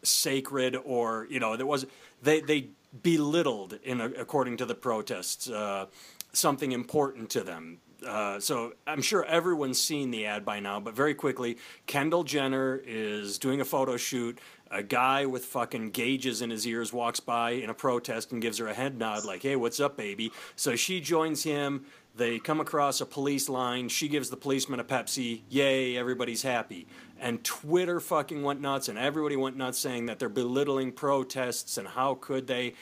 sacred 0.02 0.76
or 0.84 1.26
you 1.30 1.40
know 1.40 1.56
there 1.56 1.66
was 1.66 1.86
they 2.22 2.40
they 2.40 2.68
belittled 3.02 3.78
in 3.82 4.00
according 4.00 4.56
to 4.56 4.64
the 4.64 4.74
protests 4.74 5.50
uh, 5.50 5.86
something 6.32 6.72
important 6.72 7.30
to 7.30 7.42
them 7.42 7.78
uh, 8.06 8.38
so 8.38 8.74
I'm 8.86 9.02
sure 9.02 9.24
everyone's 9.24 9.82
seen 9.82 10.10
the 10.10 10.26
ad 10.26 10.44
by 10.44 10.60
now, 10.60 10.78
but 10.78 10.94
very 10.94 11.14
quickly, 11.14 11.58
Kendall 11.86 12.22
Jenner 12.22 12.80
is 12.86 13.38
doing 13.38 13.60
a 13.60 13.64
photo 13.64 13.96
shoot. 13.96 14.38
A 14.70 14.82
guy 14.82 15.24
with 15.24 15.46
fucking 15.46 15.90
gauges 15.90 16.42
in 16.42 16.50
his 16.50 16.66
ears 16.66 16.92
walks 16.92 17.20
by 17.20 17.50
in 17.50 17.70
a 17.70 17.74
protest 17.74 18.32
and 18.32 18.42
gives 18.42 18.58
her 18.58 18.68
a 18.68 18.74
head 18.74 18.98
nod, 18.98 19.24
like, 19.24 19.42
hey, 19.42 19.56
what's 19.56 19.80
up, 19.80 19.96
baby? 19.96 20.30
So 20.56 20.76
she 20.76 21.00
joins 21.00 21.42
him. 21.42 21.86
They 22.14 22.38
come 22.38 22.60
across 22.60 23.00
a 23.00 23.06
police 23.06 23.48
line. 23.48 23.88
She 23.88 24.08
gives 24.08 24.28
the 24.28 24.36
policeman 24.36 24.80
a 24.80 24.84
Pepsi. 24.84 25.42
Yay, 25.48 25.96
everybody's 25.96 26.42
happy. 26.42 26.86
And 27.20 27.42
Twitter 27.44 28.00
fucking 28.00 28.42
went 28.42 28.60
nuts, 28.60 28.88
and 28.88 28.98
everybody 28.98 29.36
went 29.36 29.56
nuts 29.56 29.78
saying 29.78 30.06
that 30.06 30.18
they're 30.18 30.28
belittling 30.28 30.92
protests 30.92 31.78
and 31.78 31.88
how 31.88 32.16
could 32.16 32.46
they. 32.46 32.74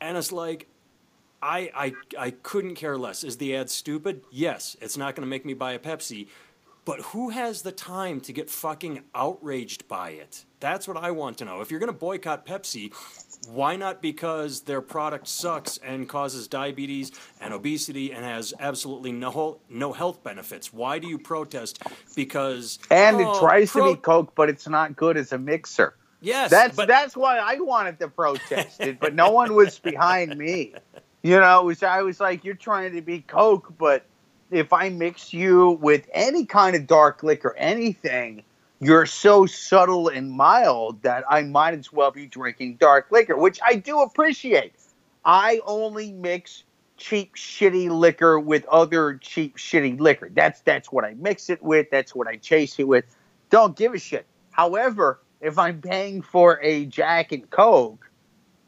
And 0.00 0.18
it's 0.18 0.32
like, 0.32 0.66
I, 1.40 1.70
I, 1.74 1.92
I 2.18 2.30
couldn't 2.30 2.74
care 2.74 2.98
less. 2.98 3.22
Is 3.22 3.36
the 3.36 3.54
ad 3.56 3.70
stupid? 3.70 4.22
Yes, 4.30 4.76
it's 4.80 4.96
not 4.96 5.14
going 5.14 5.26
to 5.26 5.30
make 5.30 5.44
me 5.44 5.54
buy 5.54 5.72
a 5.72 5.78
Pepsi. 5.78 6.26
But 6.84 7.00
who 7.00 7.30
has 7.30 7.62
the 7.62 7.72
time 7.72 8.20
to 8.22 8.32
get 8.32 8.50
fucking 8.50 9.04
outraged 9.14 9.88
by 9.88 10.10
it? 10.10 10.44
That's 10.64 10.88
what 10.88 10.96
I 10.96 11.10
want 11.10 11.36
to 11.38 11.44
know. 11.44 11.60
If 11.60 11.70
you're 11.70 11.78
going 11.78 11.92
to 11.92 11.98
boycott 11.98 12.46
Pepsi, 12.46 12.90
why 13.46 13.76
not 13.76 14.00
because 14.00 14.62
their 14.62 14.80
product 14.80 15.28
sucks 15.28 15.76
and 15.76 16.08
causes 16.08 16.48
diabetes 16.48 17.12
and 17.38 17.52
obesity 17.52 18.14
and 18.14 18.24
has 18.24 18.54
absolutely 18.58 19.12
no 19.12 19.58
no 19.68 19.92
health 19.92 20.24
benefits? 20.24 20.72
Why 20.72 20.98
do 20.98 21.06
you 21.06 21.18
protest? 21.18 21.82
Because 22.16 22.78
And 22.90 23.20
oh, 23.20 23.20
it 23.20 23.38
tries 23.40 23.72
pro- 23.72 23.88
to 23.88 23.96
be 23.96 24.00
Coke, 24.00 24.34
but 24.34 24.48
it's 24.48 24.66
not 24.66 24.96
good 24.96 25.18
as 25.18 25.34
a 25.34 25.38
mixer. 25.38 25.96
yes, 26.22 26.50
That's 26.50 26.74
but 26.74 26.88
that's 26.88 27.14
why 27.14 27.36
I 27.38 27.60
wanted 27.60 27.98
to 28.00 28.08
protest 28.08 28.80
it, 28.80 29.00
but 29.00 29.14
no 29.14 29.32
one 29.32 29.54
was 29.54 29.78
behind 29.78 30.38
me. 30.38 30.74
You 31.22 31.40
know, 31.40 31.64
was, 31.64 31.82
I 31.82 32.02
was 32.02 32.20
like, 32.20 32.44
you're 32.44 32.54
trying 32.54 32.94
to 32.94 33.02
be 33.02 33.20
Coke, 33.20 33.74
but 33.78 34.06
if 34.50 34.72
I 34.72 34.88
mix 34.88 35.34
you 35.34 35.72
with 35.82 36.08
any 36.14 36.46
kind 36.46 36.74
of 36.76 36.86
dark 36.86 37.22
liquor, 37.22 37.54
anything, 37.58 38.44
you're 38.84 39.06
so 39.06 39.46
subtle 39.46 40.08
and 40.08 40.30
mild 40.30 41.02
that 41.02 41.24
I 41.28 41.42
might 41.42 41.74
as 41.74 41.92
well 41.92 42.10
be 42.10 42.26
drinking 42.26 42.76
dark 42.76 43.10
liquor, 43.10 43.36
which 43.36 43.58
I 43.64 43.76
do 43.76 44.02
appreciate. 44.02 44.74
I 45.24 45.60
only 45.64 46.12
mix 46.12 46.64
cheap 46.96 47.34
shitty 47.34 47.90
liquor 47.90 48.38
with 48.38 48.66
other 48.66 49.14
cheap 49.14 49.56
shitty 49.56 49.98
liquor. 49.98 50.30
That's 50.32 50.60
that's 50.60 50.92
what 50.92 51.04
I 51.04 51.14
mix 51.14 51.50
it 51.50 51.62
with, 51.62 51.90
that's 51.90 52.14
what 52.14 52.28
I 52.28 52.36
chase 52.36 52.78
it 52.78 52.86
with. 52.86 53.04
Don't 53.50 53.76
give 53.76 53.94
a 53.94 53.98
shit. 53.98 54.26
However, 54.50 55.20
if 55.40 55.58
I'm 55.58 55.80
paying 55.80 56.22
for 56.22 56.60
a 56.62 56.86
Jack 56.86 57.32
and 57.32 57.48
Coke, 57.50 58.10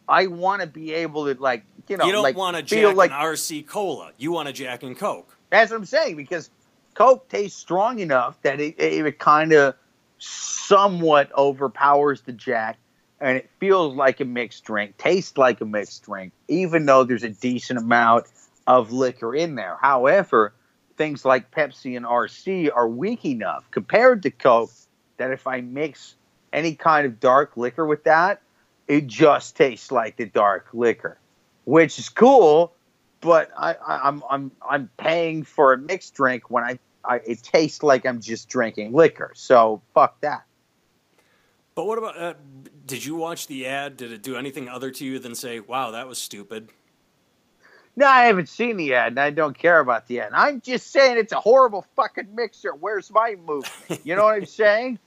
I 0.09 0.27
want 0.27 0.61
to 0.61 0.67
be 0.67 0.93
able 0.93 1.33
to 1.33 1.41
like, 1.41 1.65
you 1.89 1.97
know, 1.97 2.07
you 2.07 2.13
don't 2.13 2.23
like 2.23 2.37
want 2.37 2.57
a 2.57 2.65
feel 2.65 2.91
Jack 2.91 2.97
like 2.97 3.11
and 3.11 3.21
RC 3.21 3.67
Cola. 3.67 4.13
You 4.17 4.33
want 4.33 4.49
a 4.49 4.53
Jack 4.53 4.83
and 4.83 4.97
Coke. 4.97 5.37
that's 5.51 5.71
what 5.71 5.79
I'm 5.79 5.85
saying 5.85 6.17
because 6.17 6.51
Coke 6.95 7.29
tastes 7.29 7.59
strong 7.59 7.99
enough 7.99 8.41
that 8.43 8.61
it, 8.61 8.79
it 8.79 9.19
kind 9.19 9.53
of 9.53 9.75
somewhat 10.19 11.31
overpowers 11.37 12.23
the 12.23 12.33
Jack, 12.33 12.79
and 13.21 13.37
it 13.37 13.51
feels 13.59 13.95
like 13.95 14.21
a 14.21 14.25
mixed 14.25 14.65
drink, 14.65 14.97
tastes 14.99 15.39
like 15.39 15.61
a 15.61 15.65
mixed 15.65 16.05
drink, 16.05 16.33
even 16.49 16.87
though 16.87 17.05
there's 17.05 17.23
a 17.23 17.31
decent 17.31 17.79
amount 17.79 18.27
of 18.67 18.93
liquor 18.93 19.35
in 19.35 19.55
there. 19.55 19.79
However, 19.81 20.53
things 20.97 21.25
like 21.25 21.51
Pepsi 21.51 21.97
and 21.97 22.05
RC 22.05 22.71
are 22.75 22.89
weak 22.89 23.25
enough 23.25 23.71
compared 23.71 24.23
to 24.25 24.31
Coke 24.31 24.71
that 25.19 25.31
if 25.31 25.47
I 25.47 25.61
mix 25.61 26.15
any 26.53 26.75
kind 26.75 27.07
of 27.07 27.21
dark 27.21 27.57
liquor 27.57 27.87
with 27.87 28.05
that, 28.05 28.41
it 28.89 29.07
just 29.07 29.57
tastes 29.57 29.91
like 29.91 30.17
the 30.17 30.27
dark 30.27 30.69
liquor, 30.73 31.19
which 31.65 31.99
is 31.99 32.09
cool. 32.09 32.73
But 33.21 33.51
I, 33.57 33.75
I, 33.75 34.09
I'm 34.09 34.23
I'm 34.31 34.53
I'm 34.69 34.91
paying 34.97 35.43
for 35.43 35.73
a 35.73 35.79
mixed 35.79 36.15
drink 36.15 36.51
when 36.51 36.65
I, 36.65 36.79
I 37.09 37.17
it 37.27 37.43
tastes 37.43 37.83
like 37.83 38.07
I'm 38.07 38.21
just 38.21 38.49
drinking 38.49 38.93
liquor. 38.93 39.33
So 39.35 39.83
fuck 39.95 40.21
that. 40.21 40.45
But 41.75 41.87
what 41.87 41.99
about? 41.99 42.17
Uh, 42.17 42.35
did 42.87 43.05
you 43.05 43.17
watch 43.17 43.47
the 43.47 43.67
ad? 43.67 43.97
Did 43.97 44.11
it 44.11 44.23
do 44.23 44.37
anything 44.37 44.69
other 44.69 44.91
to 44.91 45.05
you 45.05 45.19
than 45.19 45.35
say, 45.35 45.61
"Wow, 45.61 45.91
that 45.91 46.09
was 46.09 46.19
stupid"? 46.19 46.71
No, 47.97 48.07
I 48.07 48.25
haven't 48.25 48.49
seen 48.49 48.77
the 48.77 48.95
ad, 48.95 49.13
and 49.13 49.21
I 49.21 49.31
don't 49.31 49.57
care 49.57 49.81
about 49.81 50.07
the 50.07 50.21
ad. 50.21 50.31
I'm 50.35 50.61
just 50.61 50.91
saying 50.93 51.17
it's 51.17 51.33
a 51.33 51.41
horrible 51.41 51.87
fucking 51.97 52.35
mixer. 52.35 52.75
Where's 52.75 53.11
my 53.11 53.37
movement? 53.47 54.05
You 54.05 54.17
know 54.17 54.25
what 54.25 54.35
I'm 54.35 54.47
saying? 54.47 54.99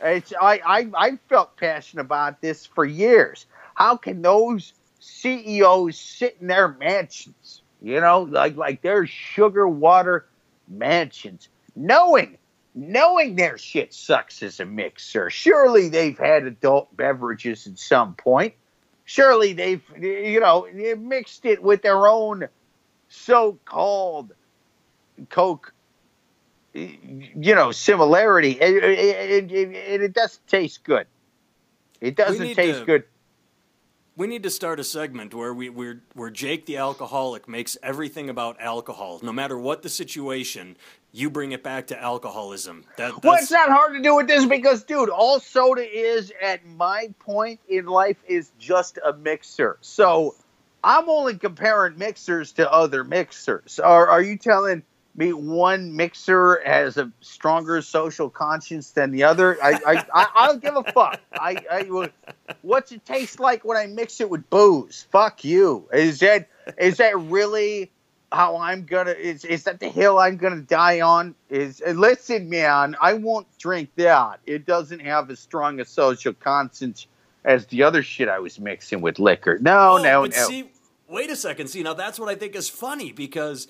It's 0.00 0.32
I, 0.40 0.60
I 0.64 0.90
I 0.96 1.18
felt 1.28 1.56
passionate 1.56 2.02
about 2.02 2.40
this 2.40 2.66
for 2.66 2.84
years. 2.84 3.46
How 3.74 3.96
can 3.96 4.22
those 4.22 4.74
CEOs 5.00 5.98
sit 5.98 6.36
in 6.40 6.48
their 6.48 6.68
mansions? 6.68 7.62
You 7.80 8.00
know, 8.00 8.22
like 8.22 8.56
like 8.56 8.82
their 8.82 9.06
sugar 9.06 9.68
water 9.68 10.26
mansions, 10.72 11.48
knowing 11.76 12.38
knowing 12.74 13.36
their 13.36 13.58
shit 13.58 13.92
sucks 13.92 14.42
as 14.42 14.58
a 14.58 14.64
mixer. 14.64 15.28
Surely 15.28 15.88
they've 15.88 16.18
had 16.18 16.44
adult 16.44 16.96
beverages 16.96 17.66
at 17.66 17.78
some 17.78 18.14
point. 18.14 18.54
Surely 19.04 19.52
they've 19.52 19.82
you 20.00 20.40
know 20.40 20.66
mixed 20.98 21.44
it 21.44 21.62
with 21.62 21.82
their 21.82 22.06
own 22.06 22.48
so-called 23.08 24.32
Coke 25.28 25.74
you 26.74 27.54
know 27.54 27.70
similarity 27.70 28.52
it, 28.52 28.82
it, 28.82 29.52
it, 29.52 30.02
it, 30.02 30.12
doesn't 30.14 30.46
taste 30.46 30.82
good 30.84 31.06
it 32.00 32.16
doesn't 32.16 32.54
taste 32.54 32.80
to- 32.80 32.84
good 32.86 33.04
We 34.14 34.26
need 34.26 34.42
to 34.42 34.50
start 34.50 34.78
a 34.78 34.84
segment 34.84 35.34
where 35.34 35.54
we 35.54 35.70
where, 35.70 36.02
where 36.14 36.30
Jake 36.30 36.66
the 36.66 36.76
alcoholic 36.76 37.48
makes 37.48 37.78
everything 37.82 38.28
about 38.28 38.60
alcohol. 38.60 39.20
No 39.22 39.32
matter 39.32 39.58
what 39.58 39.82
the 39.82 39.88
situation, 39.88 40.76
you 41.12 41.30
bring 41.30 41.52
it 41.52 41.62
back 41.62 41.86
to 41.88 42.00
alcoholism. 42.00 42.84
That, 42.96 43.22
well 43.22 43.34
it's 43.34 43.50
not 43.50 43.70
hard 43.70 43.94
to 43.94 44.02
do 44.02 44.16
with 44.16 44.26
this 44.26 44.44
because 44.44 44.82
dude 44.82 45.08
all 45.08 45.40
soda 45.40 45.82
is 45.82 46.32
at 46.42 46.66
my 46.66 47.14
point 47.20 47.60
in 47.68 47.86
life 47.86 48.16
is 48.26 48.50
just 48.58 48.98
a 49.04 49.12
mixer 49.12 49.78
so 49.80 50.34
i'm 50.82 51.08
only 51.08 51.36
comparing 51.36 51.98
mixers 51.98 52.52
to 52.52 52.70
other 52.70 53.04
mixers 53.04 53.78
are, 53.78 54.08
are 54.08 54.22
you 54.22 54.36
telling 54.36 54.82
me 55.14 55.32
one 55.32 55.94
mixer 55.94 56.62
has 56.64 56.96
a 56.96 57.10
stronger 57.20 57.82
social 57.82 58.30
conscience 58.30 58.92
than 58.92 59.10
the 59.10 59.22
other 59.24 59.58
i 59.62 59.72
i, 59.86 60.04
I, 60.14 60.26
I 60.34 60.46
don't 60.46 60.62
give 60.62 60.76
a 60.76 60.84
fuck 60.92 61.20
I, 61.32 61.56
I 61.70 62.10
what's 62.62 62.92
it 62.92 63.04
taste 63.04 63.38
like 63.40 63.64
when 63.64 63.76
i 63.76 63.86
mix 63.86 64.20
it 64.20 64.30
with 64.30 64.48
booze 64.50 65.06
fuck 65.10 65.44
you 65.44 65.88
is 65.92 66.20
that 66.20 66.48
is 66.78 66.96
that 66.98 67.18
really 67.18 67.90
how 68.32 68.56
I'm 68.56 68.84
gonna 68.84 69.10
is 69.10 69.44
is 69.44 69.64
that 69.64 69.78
the 69.78 69.88
hill 69.88 70.18
I'm 70.18 70.38
gonna 70.38 70.62
die 70.62 71.00
on? 71.02 71.34
Is 71.50 71.82
listen, 71.86 72.48
man, 72.48 72.96
I 73.00 73.12
won't 73.14 73.46
drink 73.58 73.90
that. 73.96 74.40
It 74.46 74.64
doesn't 74.64 75.00
have 75.00 75.30
as 75.30 75.38
strong 75.38 75.80
a 75.80 75.84
social 75.84 76.32
conscience 76.32 77.06
as 77.44 77.66
the 77.66 77.82
other 77.82 78.02
shit 78.02 78.28
I 78.28 78.38
was 78.38 78.58
mixing 78.58 79.00
with 79.00 79.18
liquor. 79.18 79.58
No, 79.60 79.98
Oh, 79.98 80.02
no, 80.02 80.24
no. 80.24 80.30
see, 80.30 80.70
wait 81.08 81.30
a 81.30 81.36
second. 81.36 81.68
See, 81.68 81.82
now 81.82 81.94
that's 81.94 82.18
what 82.18 82.28
I 82.28 82.34
think 82.34 82.56
is 82.56 82.68
funny 82.68 83.12
because 83.12 83.68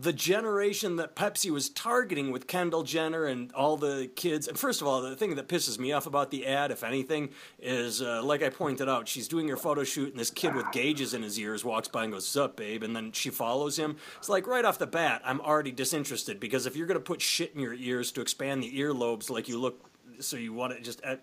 the 0.00 0.12
generation 0.12 0.94
that 0.96 1.16
Pepsi 1.16 1.50
was 1.50 1.68
targeting 1.70 2.30
with 2.30 2.46
Kendall 2.46 2.84
Jenner 2.84 3.24
and 3.24 3.52
all 3.52 3.76
the 3.76 4.08
kids. 4.14 4.46
And 4.46 4.56
first 4.56 4.80
of 4.80 4.86
all, 4.86 5.02
the 5.02 5.16
thing 5.16 5.34
that 5.34 5.48
pisses 5.48 5.76
me 5.76 5.90
off 5.90 6.06
about 6.06 6.30
the 6.30 6.46
ad, 6.46 6.70
if 6.70 6.84
anything, 6.84 7.30
is 7.58 8.00
uh, 8.00 8.22
like 8.22 8.40
I 8.40 8.48
pointed 8.48 8.88
out, 8.88 9.08
she's 9.08 9.26
doing 9.26 9.48
her 9.48 9.56
photo 9.56 9.82
shoot, 9.82 10.10
and 10.10 10.20
this 10.20 10.30
kid 10.30 10.54
with 10.54 10.70
gauges 10.70 11.14
in 11.14 11.24
his 11.24 11.36
ears 11.36 11.64
walks 11.64 11.88
by 11.88 12.04
and 12.04 12.12
goes, 12.12 12.28
"Sup, 12.28 12.56
babe?" 12.56 12.84
And 12.84 12.94
then 12.94 13.10
she 13.10 13.30
follows 13.30 13.76
him. 13.76 13.96
It's 14.18 14.28
like 14.28 14.46
right 14.46 14.64
off 14.64 14.78
the 14.78 14.86
bat, 14.86 15.20
I'm 15.24 15.40
already 15.40 15.72
disinterested 15.72 16.38
because 16.38 16.64
if 16.64 16.76
you're 16.76 16.86
gonna 16.86 17.00
put 17.00 17.20
shit 17.20 17.54
in 17.54 17.60
your 17.60 17.74
ears 17.74 18.12
to 18.12 18.20
expand 18.20 18.62
the 18.62 18.78
earlobes, 18.78 19.30
like 19.30 19.48
you 19.48 19.58
look, 19.58 19.90
so 20.20 20.36
you 20.36 20.52
want 20.52 20.76
to 20.76 20.80
just. 20.80 21.04
Uh, 21.04 21.16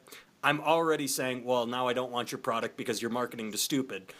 I'm 0.43 0.61
already 0.61 1.07
saying, 1.07 1.43
well, 1.43 1.65
now 1.65 1.87
I 1.87 1.93
don't 1.93 2.11
want 2.11 2.31
your 2.31 2.37
product 2.37 2.77
because 2.77 3.01
you're 3.01 3.09
marketing 3.09 3.51
to 3.53 3.57
stupid. 3.57 4.13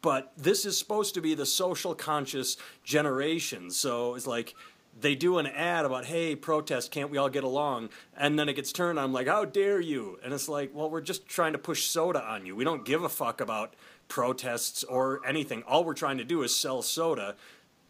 But 0.00 0.32
this 0.36 0.64
is 0.64 0.78
supposed 0.78 1.14
to 1.14 1.20
be 1.20 1.34
the 1.34 1.46
social 1.46 1.94
conscious 1.94 2.56
generation. 2.82 3.70
So 3.70 4.14
it's 4.14 4.26
like 4.26 4.54
they 4.98 5.14
do 5.14 5.38
an 5.38 5.46
ad 5.46 5.84
about, 5.84 6.06
hey, 6.06 6.34
protest, 6.34 6.90
can't 6.90 7.10
we 7.10 7.18
all 7.18 7.28
get 7.28 7.44
along? 7.44 7.90
And 8.16 8.38
then 8.38 8.48
it 8.48 8.54
gets 8.54 8.72
turned 8.72 8.98
on, 8.98 9.12
like, 9.12 9.26
how 9.26 9.44
dare 9.44 9.80
you? 9.80 10.18
And 10.24 10.34
it's 10.34 10.48
like, 10.48 10.70
well, 10.74 10.90
we're 10.90 11.00
just 11.00 11.28
trying 11.28 11.52
to 11.52 11.58
push 11.58 11.84
soda 11.84 12.22
on 12.22 12.46
you. 12.46 12.56
We 12.56 12.64
don't 12.64 12.84
give 12.84 13.02
a 13.02 13.08
fuck 13.08 13.40
about 13.40 13.74
protests 14.08 14.84
or 14.84 15.20
anything. 15.26 15.62
All 15.62 15.84
we're 15.84 15.94
trying 15.94 16.18
to 16.18 16.24
do 16.24 16.42
is 16.42 16.54
sell 16.54 16.82
soda. 16.82 17.36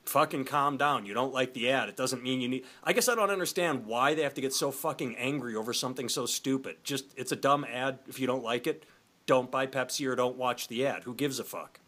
Fucking 0.04 0.44
calm 0.44 0.76
down. 0.76 1.06
You 1.06 1.14
don't 1.14 1.32
like 1.32 1.54
the 1.54 1.70
ad. 1.70 1.88
It 1.88 1.96
doesn't 1.96 2.22
mean 2.22 2.40
you 2.40 2.48
need. 2.48 2.64
I 2.82 2.92
guess 2.92 3.08
I 3.08 3.14
don't 3.14 3.30
understand 3.30 3.86
why 3.86 4.14
they 4.14 4.22
have 4.22 4.34
to 4.34 4.40
get 4.40 4.52
so 4.52 4.70
fucking 4.70 5.16
angry 5.16 5.54
over 5.54 5.72
something 5.72 6.08
so 6.08 6.26
stupid. 6.26 6.76
Just, 6.82 7.06
it's 7.16 7.32
a 7.32 7.36
dumb 7.36 7.64
ad. 7.64 8.00
If 8.08 8.18
you 8.18 8.26
don't 8.26 8.42
like 8.42 8.66
it, 8.66 8.84
don't 9.26 9.50
buy 9.50 9.66
Pepsi 9.66 10.08
or 10.08 10.16
don't 10.16 10.36
watch 10.36 10.68
the 10.68 10.84
ad. 10.86 11.04
Who 11.04 11.14
gives 11.14 11.38
a 11.38 11.44
fuck? 11.44 11.78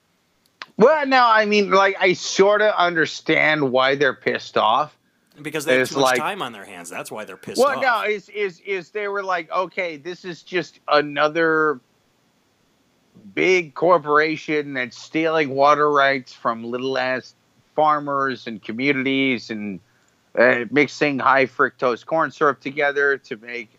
Well, 0.76 1.06
no, 1.06 1.24
I 1.24 1.44
mean, 1.44 1.70
like, 1.70 1.96
I 2.00 2.14
sort 2.14 2.60
of 2.60 2.74
understand 2.74 3.70
why 3.70 3.94
they're 3.94 4.14
pissed 4.14 4.56
off. 4.56 4.96
Because 5.40 5.64
they 5.64 5.78
have 5.78 5.88
too 5.88 5.96
much 5.96 6.02
like- 6.02 6.18
time 6.18 6.42
on 6.42 6.52
their 6.52 6.64
hands. 6.64 6.88
That's 6.88 7.10
why 7.10 7.24
they're 7.24 7.36
pissed 7.36 7.58
Well, 7.60 7.76
off. 7.76 7.82
no, 7.82 8.02
is 8.02 8.28
is 8.28 8.60
is 8.60 8.90
they 8.90 9.08
were 9.08 9.22
like, 9.22 9.50
okay, 9.50 9.96
this 9.96 10.24
is 10.24 10.42
just 10.44 10.78
another 10.86 11.80
big 13.34 13.74
corporation 13.74 14.74
that's 14.74 14.96
stealing 14.96 15.50
water 15.50 15.90
rights 15.90 16.32
from 16.32 16.62
little 16.62 16.96
ass 16.98 17.34
farmers 17.74 18.46
and 18.46 18.62
communities 18.62 19.50
and 19.50 19.80
uh, 20.38 20.64
mixing 20.70 21.18
high 21.18 21.46
fructose 21.46 22.06
corn 22.06 22.30
syrup 22.30 22.60
together 22.60 23.18
to 23.18 23.36
make 23.38 23.70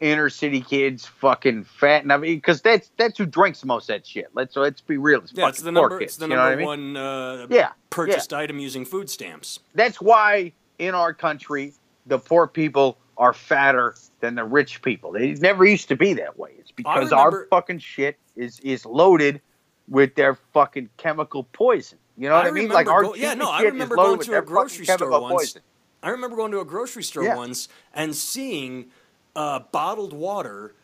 inner 0.00 0.30
city 0.30 0.60
kids 0.62 1.06
fucking 1.06 1.64
fat. 1.64 2.02
And 2.02 2.12
I 2.12 2.16
mean, 2.16 2.36
because 2.36 2.62
that's 2.62 2.90
that's 2.96 3.18
who 3.18 3.26
drinks 3.26 3.64
most 3.64 3.84
of 3.90 3.94
that 3.94 4.06
shit. 4.06 4.28
Let's 4.34 4.56
let's 4.56 4.80
be 4.80 4.96
real. 4.96 5.20
It's 5.20 5.32
yeah, 5.34 5.48
it's 5.48 5.60
the 5.62 5.72
number. 5.72 5.98
kids, 5.98 6.12
It's 6.12 6.16
the 6.18 6.28
number 6.28 6.42
I 6.42 6.56
mean? 6.56 6.66
one 6.66 6.96
uh, 6.96 7.46
Yeah, 7.50 7.70
purchased 7.90 8.32
item 8.32 8.58
using 8.58 8.84
food 8.84 9.08
stamps. 9.10 9.60
that's 9.74 10.00
why 10.00 10.52
in 10.78 10.94
our 10.94 11.12
country 11.12 11.74
the 12.06 12.18
poor 12.18 12.46
people 12.46 12.98
are 13.18 13.34
fatter 13.34 13.94
than 14.20 14.34
the 14.34 14.44
rich 14.44 14.80
people. 14.80 15.14
It 15.14 15.40
never 15.42 15.64
used 15.66 15.88
to 15.88 15.96
be 15.96 16.14
that 16.14 16.38
way. 16.38 16.52
It's 16.58 16.72
because 16.72 17.12
our 17.12 17.46
fucking 17.50 17.78
shit 17.80 18.16
is 18.36 18.58
is 18.60 18.86
loaded 18.86 19.40
with 19.88 20.14
their 20.14 20.36
fucking 20.54 20.88
chemical 20.96 21.44
poison. 21.44 21.98
You 22.16 22.28
know 22.28 22.36
what 22.36 22.46
I, 22.46 22.48
I 22.48 22.52
mean? 22.52 22.68
Like 22.68 22.86
our 22.88 23.02
go- 23.02 23.14
yeah, 23.14 23.34
no, 23.34 23.50
I 23.50 23.62
remember 23.62 23.96
going 23.96 24.20
to 24.20 24.38
a 24.38 24.42
grocery 24.42 24.86
store 24.86 25.10
once. 25.20 25.32
poison. 25.32 25.62
I 26.02 26.08
remember 26.10 26.34
going 26.36 26.50
to 26.52 26.60
a 26.60 26.64
grocery 26.64 27.02
store 27.02 27.24
Yeah. 27.24 27.36
once 27.36 27.68
and 27.92 28.14
seeing 28.16 28.86
uh, 29.40 29.58
bottled 29.72 30.12
water, 30.12 30.74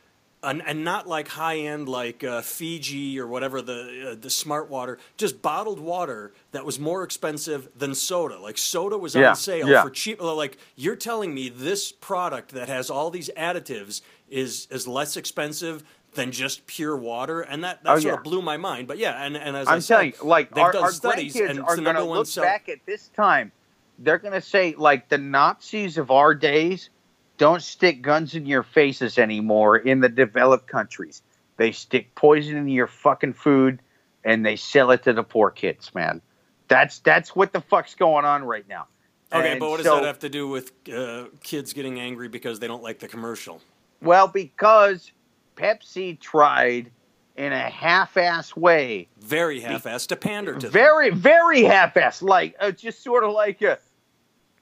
and, 0.42 0.62
and 0.68 0.84
not 0.84 1.02
like 1.16 1.28
high 1.28 1.58
end 1.58 1.88
like 1.88 2.22
uh, 2.22 2.40
Fiji 2.40 3.18
or 3.18 3.26
whatever 3.26 3.60
the 3.70 3.80
uh, 4.12 4.14
the 4.26 4.30
smart 4.30 4.66
water, 4.70 4.98
just 5.16 5.42
bottled 5.42 5.80
water 5.80 6.32
that 6.52 6.64
was 6.64 6.78
more 6.78 7.02
expensive 7.02 7.68
than 7.82 7.94
soda. 7.94 8.38
Like 8.38 8.58
soda 8.58 8.96
was 8.98 9.14
Yeah, 9.14 9.30
on 9.30 9.36
sale 9.36 9.68
yeah. 9.68 9.82
for 9.82 9.90
cheap. 9.90 10.20
Like 10.22 10.58
you're 10.76 10.96
telling 11.10 11.34
me 11.34 11.48
this 11.48 11.90
product 11.92 12.48
that 12.52 12.68
has 12.68 12.90
all 12.90 13.10
these 13.10 13.30
additives 13.36 14.02
is 14.28 14.68
is 14.70 14.86
less 14.86 15.16
expensive 15.16 15.82
than 16.14 16.32
just 16.32 16.66
pure 16.66 16.96
water, 16.96 17.40
and 17.40 17.62
that 17.64 17.82
that 17.84 17.90
Oh, 17.96 17.98
sort 17.98 18.12
yeah. 18.14 18.18
of 18.18 18.22
blew 18.24 18.40
my 18.42 18.56
mind. 18.56 18.86
But 18.88 18.98
yeah, 18.98 19.22
and, 19.24 19.36
and 19.36 19.56
as 19.56 19.66
I 19.68 19.74
I'm 19.74 19.80
said, 19.80 19.94
telling 19.96 20.12
you, 20.22 20.28
like 20.28 20.46
they've 20.54 20.64
our, 20.64 20.72
done 20.72 20.82
our 20.84 20.92
studies, 20.92 21.36
and 21.36 21.60
are 21.60 21.76
going 21.76 21.96
to 21.96 22.04
look 22.04 22.26
sell- 22.26 22.44
back 22.44 22.68
at 22.68 22.78
this 22.86 23.08
time. 23.08 23.52
They're 23.98 24.18
going 24.26 24.34
to 24.34 24.46
say 24.54 24.74
like 24.76 25.08
the 25.08 25.18
Nazis 25.18 25.98
of 25.98 26.10
our 26.10 26.34
days 26.34 26.90
don't 27.38 27.62
stick 27.62 28.02
guns 28.02 28.34
in 28.34 28.46
your 28.46 28.62
faces 28.62 29.18
anymore 29.18 29.76
in 29.76 30.00
the 30.00 30.08
developed 30.08 30.66
countries. 30.68 31.22
They 31.56 31.72
stick 31.72 32.14
poison 32.14 32.56
in 32.56 32.68
your 32.68 32.86
fucking 32.86 33.34
food 33.34 33.80
and 34.24 34.44
they 34.44 34.56
sell 34.56 34.90
it 34.90 35.02
to 35.04 35.12
the 35.12 35.22
poor 35.22 35.50
kids, 35.50 35.94
man. 35.94 36.20
That's 36.68 36.98
that's 37.00 37.34
what 37.36 37.52
the 37.52 37.60
fuck's 37.60 37.94
going 37.94 38.24
on 38.24 38.44
right 38.44 38.68
now. 38.68 38.86
Okay, 39.32 39.52
And 39.52 39.60
but 39.60 39.70
what 39.70 39.76
does 39.78 39.86
so- 39.86 39.96
that 39.96 40.04
have 40.04 40.18
to 40.20 40.28
do 40.28 40.48
with 40.48 40.72
uh, 40.92 41.24
kids 41.42 41.72
getting 41.72 41.98
angry 42.00 42.28
because 42.28 42.58
they 42.58 42.66
don't 42.66 42.82
like 42.82 42.98
the 42.98 43.08
commercial? 43.08 43.60
Well, 44.02 44.28
because 44.28 45.10
Pepsi 45.56 46.18
tried 46.20 46.90
in 47.36 47.52
a 47.52 47.58
half-ass 47.70 48.56
way 48.56 49.08
Very 49.20 49.60
half-assed 49.60 50.08
to 50.08 50.16
pander 50.16 50.54
to 50.54 50.60
them. 50.60 50.70
very 50.70 51.10
very 51.10 51.62
half-assed 51.64 52.22
like 52.22 52.56
uh, 52.60 52.70
just 52.70 53.02
sort 53.02 53.24
of 53.24 53.32
like 53.32 53.62
uh, 53.62 53.76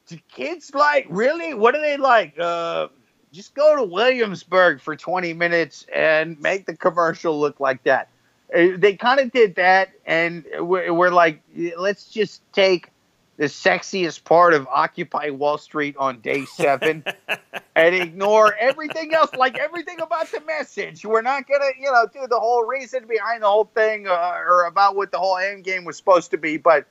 do 0.06 0.18
kids 0.28 0.74
like 0.74 1.06
really 1.08 1.54
what 1.54 1.74
do 1.74 1.80
they 1.80 1.96
like 1.96 2.38
uh 2.38 2.88
just 3.32 3.54
go 3.54 3.76
to 3.76 3.82
williamsburg 3.82 4.80
for 4.80 4.96
20 4.96 5.32
minutes 5.34 5.86
and 5.94 6.38
make 6.40 6.66
the 6.66 6.76
commercial 6.76 7.38
look 7.38 7.60
like 7.60 7.82
that 7.84 8.08
Uh, 8.54 8.76
they 8.76 8.94
kind 8.94 9.20
of 9.20 9.30
did 9.32 9.54
that 9.56 9.90
and 10.06 10.44
we're, 10.58 10.92
we're 10.92 11.10
like 11.10 11.40
let's 11.76 12.10
just 12.10 12.42
take 12.52 12.90
the 13.36 13.44
sexiest 13.46 14.24
part 14.24 14.54
of 14.54 14.66
occupy 14.68 15.30
wall 15.30 15.58
street 15.58 15.96
on 15.98 16.20
day 16.20 16.44
seven 16.44 17.04
and 17.76 17.94
ignore 17.94 18.54
everything 18.60 19.12
else, 19.14 19.34
like 19.34 19.58
everything 19.58 20.00
about 20.00 20.30
the 20.30 20.40
message. 20.42 21.04
We're 21.04 21.22
not 21.22 21.46
gonna, 21.48 21.70
you 21.78 21.90
know, 21.90 22.06
do 22.12 22.26
the 22.28 22.38
whole 22.38 22.64
reason 22.64 23.06
behind 23.06 23.42
the 23.42 23.46
whole 23.48 23.70
thing 23.74 24.06
uh, 24.06 24.34
or 24.46 24.64
about 24.66 24.96
what 24.96 25.10
the 25.10 25.18
whole 25.18 25.36
end 25.38 25.64
game 25.64 25.84
was 25.84 25.96
supposed 25.96 26.30
to 26.30 26.38
be. 26.38 26.58
But, 26.58 26.86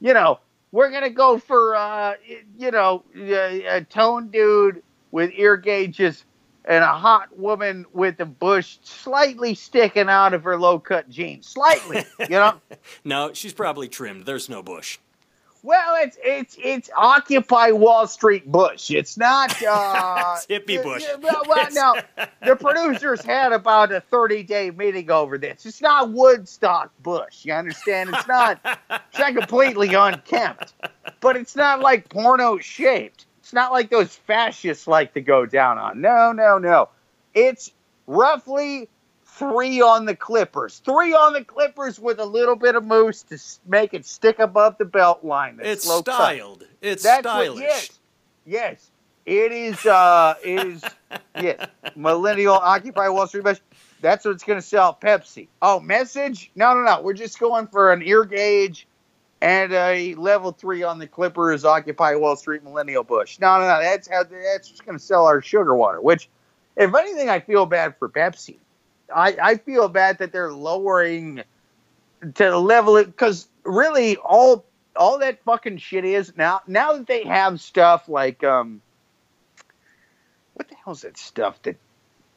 you 0.00 0.12
know, 0.12 0.40
we're 0.72 0.90
gonna 0.90 1.10
go 1.10 1.38
for, 1.38 1.74
uh, 1.76 2.14
you 2.58 2.70
know, 2.70 3.04
a, 3.16 3.64
a 3.64 3.84
tone 3.84 4.28
dude 4.28 4.82
with 5.10 5.30
ear 5.34 5.56
gauges 5.56 6.24
and 6.64 6.82
a 6.82 6.88
hot 6.88 7.36
woman 7.38 7.86
with 7.92 8.18
a 8.20 8.26
bush 8.26 8.78
slightly 8.82 9.54
sticking 9.54 10.08
out 10.08 10.34
of 10.34 10.42
her 10.42 10.58
low 10.58 10.78
cut 10.78 11.08
jeans, 11.08 11.46
slightly, 11.48 12.04
you 12.20 12.28
know. 12.30 12.60
No, 13.04 13.32
she's 13.32 13.52
probably 13.52 13.88
trimmed. 13.88 14.26
There's 14.26 14.48
no 14.48 14.62
bush. 14.62 14.98
Well, 15.66 15.96
it's 15.98 16.16
it's 16.22 16.56
it's 16.62 16.90
Occupy 16.96 17.72
Wall 17.72 18.06
Street 18.06 18.46
Bush. 18.46 18.92
It's 18.92 19.16
not 19.18 19.50
uh, 19.68 20.36
It's 20.36 20.46
hippie 20.46 20.80
Bush. 20.80 21.04
Well, 21.20 21.42
well, 21.48 21.66
now 21.72 21.94
the 22.46 22.54
producers 22.54 23.20
had 23.24 23.52
about 23.52 23.90
a 23.90 24.00
thirty-day 24.00 24.70
meeting 24.70 25.10
over 25.10 25.38
this. 25.38 25.66
It's 25.66 25.82
not 25.82 26.12
Woodstock 26.12 26.92
Bush. 27.02 27.44
You 27.44 27.54
understand? 27.54 28.10
It's 28.14 28.28
not. 28.28 28.60
It's 28.88 29.18
not 29.18 29.34
completely 29.34 29.92
unkempt, 29.92 30.72
but 31.20 31.36
it's 31.36 31.56
not 31.56 31.80
like 31.80 32.08
porno 32.10 32.58
shaped. 32.58 33.26
It's 33.40 33.52
not 33.52 33.72
like 33.72 33.90
those 33.90 34.14
fascists 34.14 34.86
like 34.86 35.14
to 35.14 35.20
go 35.20 35.46
down 35.46 35.78
on. 35.78 36.00
No, 36.00 36.30
no, 36.30 36.58
no. 36.58 36.90
It's 37.34 37.72
roughly 38.06 38.88
three 39.36 39.80
on 39.80 40.06
the 40.06 40.16
Clippers. 40.16 40.80
Three 40.84 41.12
on 41.12 41.32
the 41.32 41.44
Clippers 41.44 42.00
with 42.00 42.18
a 42.18 42.24
little 42.24 42.56
bit 42.56 42.74
of 42.74 42.84
mousse 42.84 43.22
to 43.24 43.38
make 43.66 43.94
it 43.94 44.06
stick 44.06 44.38
above 44.38 44.78
the 44.78 44.84
belt 44.84 45.24
line. 45.24 45.60
It's 45.62 45.86
low 45.86 46.02
cut. 46.02 46.14
styled. 46.14 46.64
It's 46.80 47.02
That's 47.02 47.20
stylish. 47.20 47.50
what. 47.50 47.62
Yes, 47.62 47.98
yes. 48.46 48.90
It 49.26 49.52
is. 49.52 49.84
Uh, 49.84 50.34
it 50.42 50.66
is. 50.66 50.84
yes. 51.40 51.68
Millennial 51.96 52.54
Occupy 52.54 53.08
Wall 53.08 53.26
Street 53.26 53.44
Bush. 53.44 53.58
That's 54.00 54.24
what's 54.24 54.44
going 54.44 54.60
to 54.60 54.66
sell 54.66 54.96
Pepsi. 55.00 55.48
Oh, 55.60 55.80
message? 55.80 56.50
No, 56.54 56.74
no, 56.74 56.82
no. 56.82 57.02
We're 57.02 57.14
just 57.14 57.40
going 57.40 57.66
for 57.66 57.92
an 57.92 58.02
ear 58.02 58.24
gauge 58.24 58.86
and 59.40 59.72
a 59.72 60.14
level 60.14 60.52
three 60.52 60.82
on 60.82 60.98
the 60.98 61.06
Clippers 61.06 61.64
Occupy 61.64 62.14
Wall 62.14 62.36
Street 62.36 62.62
Millennial 62.62 63.02
Bush. 63.02 63.38
No, 63.40 63.58
no, 63.58 63.66
no. 63.66 63.80
That's 63.80 64.08
how. 64.08 64.22
That's 64.22 64.68
just 64.68 64.84
going 64.84 64.96
to 64.96 65.04
sell 65.04 65.26
our 65.26 65.42
sugar 65.42 65.74
water. 65.74 66.00
Which, 66.00 66.28
if 66.76 66.94
anything, 66.94 67.28
I 67.28 67.40
feel 67.40 67.66
bad 67.66 67.96
for 67.98 68.08
Pepsi. 68.08 68.56
I, 69.14 69.36
I 69.40 69.56
feel 69.56 69.88
bad 69.88 70.18
that 70.18 70.32
they're 70.32 70.52
lowering 70.52 71.42
to 72.20 72.44
the 72.44 72.58
level 72.58 73.02
because 73.04 73.48
really 73.64 74.16
all 74.16 74.64
all 74.96 75.18
that 75.18 75.42
fucking 75.44 75.78
shit 75.78 76.04
is 76.04 76.36
now 76.36 76.60
now 76.66 76.94
that 76.94 77.06
they 77.06 77.24
have 77.24 77.60
stuff 77.60 78.08
like 78.08 78.42
um 78.42 78.80
what 80.54 80.68
the 80.68 80.74
hell's 80.84 81.02
that 81.02 81.18
stuff 81.18 81.60
that 81.62 81.76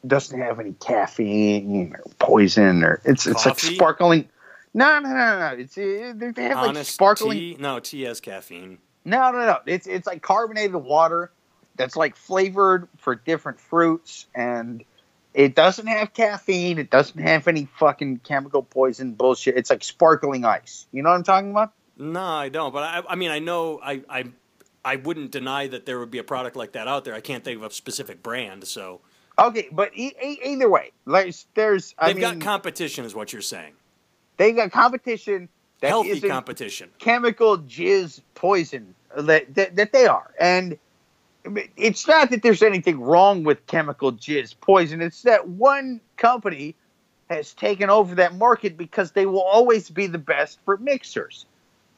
doesn't 0.06 0.40
have 0.40 0.60
any 0.60 0.74
caffeine 0.74 1.94
or 1.94 2.04
poison 2.20 2.84
or 2.84 3.02
it's 3.06 3.26
it's 3.26 3.46
like 3.46 3.60
sparkling 3.60 4.28
no 4.74 5.00
no 5.00 5.10
no 5.10 5.40
no 5.40 5.56
it's 5.58 5.78
uh, 5.78 6.14
they 6.16 6.44
have 6.44 6.76
like 6.76 6.86
sparkling 6.86 7.40
tea? 7.40 7.58
No, 7.60 7.80
tea 7.80 8.04
has 8.04 8.20
caffeine. 8.20 8.78
no, 9.06 9.32
no, 9.32 9.46
no. 9.46 9.60
It's 9.66 9.88
it's 9.88 10.06
like 10.06 10.22
carbonated 10.22 10.76
water 10.76 11.32
that's 11.76 11.96
like 11.96 12.16
flavored 12.16 12.88
for 12.98 13.16
different 13.16 13.60
fruits, 13.60 14.28
and 14.36 14.84
it 15.34 15.56
doesn't 15.56 15.88
have 15.88 16.13
caffeine. 16.13 16.80
It 16.80 16.89
doesn't 16.89 17.20
have 17.22 17.48
any 17.48 17.68
fucking 17.80 18.20
chemical 18.20 18.63
poison 18.63 19.13
bullshit. 19.13 19.58
It's 19.58 19.70
like 19.70 19.84
sparkling 19.84 20.46
ice. 20.46 20.88
You 20.92 21.04
know 21.04 21.10
what 21.10 21.15
I'm 21.18 21.24
talking 21.24 21.52
about? 21.52 21.74
No, 21.98 22.22
I 22.24 22.50
don't. 22.50 22.74
But 22.74 22.84
I, 22.84 23.04
I 23.10 23.15
mean, 23.15 23.32
I 23.32 23.39
know 23.39 23.80
I, 23.84 24.02
I, 24.10 24.26
I 24.86 24.96
wouldn't 24.98 25.32
deny 25.32 25.68
that 25.68 25.86
there 25.86 26.00
would 26.00 26.12
be 26.12 26.20
a 26.20 26.24
product 26.24 26.56
like 26.56 26.74
that 26.74 26.88
out 26.88 27.06
there. 27.06 27.13
I 27.13 27.22
can't 27.22 27.44
think 27.44 27.58
of 27.58 27.63
a 27.63 27.72
specific 27.72 28.24
brand. 28.24 28.68
So 28.68 29.02
Okay, 29.38 29.70
but 29.72 29.92
e- 29.96 30.13
e- 30.24 30.39
either 30.46 30.70
way, 30.70 30.92
like 31.06 31.34
there's 31.56 31.96
I 31.98 32.08
they've 32.08 32.15
mean, 32.15 32.22
got 32.22 32.39
competition, 32.42 33.06
is 33.06 33.15
what 33.15 33.32
you're 33.34 33.42
saying. 33.42 33.74
they 34.38 34.52
got 34.54 34.72
competition 34.72 35.50
that 35.82 35.89
Healthy 35.89 36.20
competition. 36.22 36.89
chemical 37.00 37.58
jizz 37.60 38.22
poison 38.36 38.96
uh, 39.15 39.22
that, 39.24 39.54
that 39.56 39.76
that 39.78 39.94
they 39.94 40.08
are, 40.08 40.34
and 40.39 40.78
it's 41.45 42.08
not 42.08 42.30
that 42.32 42.41
there's 42.41 42.62
anything 42.62 42.99
wrong 42.99 43.43
with 43.43 43.65
chemical 43.67 44.12
jizz 44.12 44.56
poison. 44.60 45.02
It's 45.02 45.23
that 45.23 45.47
one 45.47 46.02
company 46.17 46.75
has 47.30 47.54
taken 47.54 47.89
over 47.89 48.15
that 48.15 48.36
market 48.36 48.78
because 48.78 49.12
they 49.12 49.25
will 49.25 49.41
always 49.41 49.89
be 49.89 50.08
the 50.08 50.17
best 50.17 50.60
for 50.65 50.78
mixers. 50.78 51.45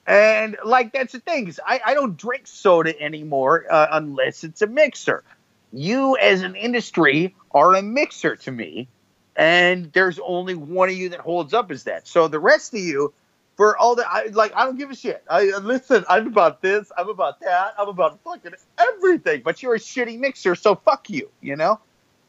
And 0.05 0.57
like 0.65 0.93
that's 0.93 1.13
the 1.13 1.19
thing 1.19 1.47
is 1.47 1.59
I, 1.65 1.79
I 1.85 1.93
don't 1.93 2.17
drink 2.17 2.47
soda 2.47 2.99
anymore 2.99 3.65
uh, 3.69 3.87
unless 3.91 4.43
it's 4.43 4.61
a 4.61 4.67
mixer. 4.67 5.23
You 5.71 6.17
as 6.17 6.41
an 6.41 6.55
industry 6.55 7.35
are 7.51 7.75
a 7.75 7.81
mixer 7.81 8.35
to 8.35 8.51
me, 8.51 8.89
and 9.35 9.91
there's 9.93 10.19
only 10.19 10.55
one 10.55 10.89
of 10.89 10.95
you 10.95 11.09
that 11.09 11.21
holds 11.21 11.53
up 11.53 11.71
as 11.71 11.85
that. 11.85 12.07
So 12.07 12.27
the 12.27 12.39
rest 12.39 12.73
of 12.73 12.81
you, 12.81 13.13
for 13.57 13.77
all 13.77 13.95
that, 13.95 14.07
I 14.09 14.25
like 14.27 14.53
I 14.55 14.65
don't 14.65 14.77
give 14.77 14.89
a 14.89 14.95
shit. 14.95 15.23
I 15.29 15.43
listen. 15.57 16.05
I'm 16.09 16.27
about 16.27 16.61
this. 16.61 16.91
I'm 16.97 17.09
about 17.09 17.39
that. 17.41 17.73
I'm 17.77 17.87
about 17.87 18.19
fucking 18.23 18.53
everything. 18.77 19.41
But 19.43 19.61
you're 19.61 19.75
a 19.75 19.79
shitty 19.79 20.19
mixer, 20.19 20.55
so 20.55 20.75
fuck 20.75 21.09
you. 21.09 21.29
You 21.41 21.55
know, 21.55 21.79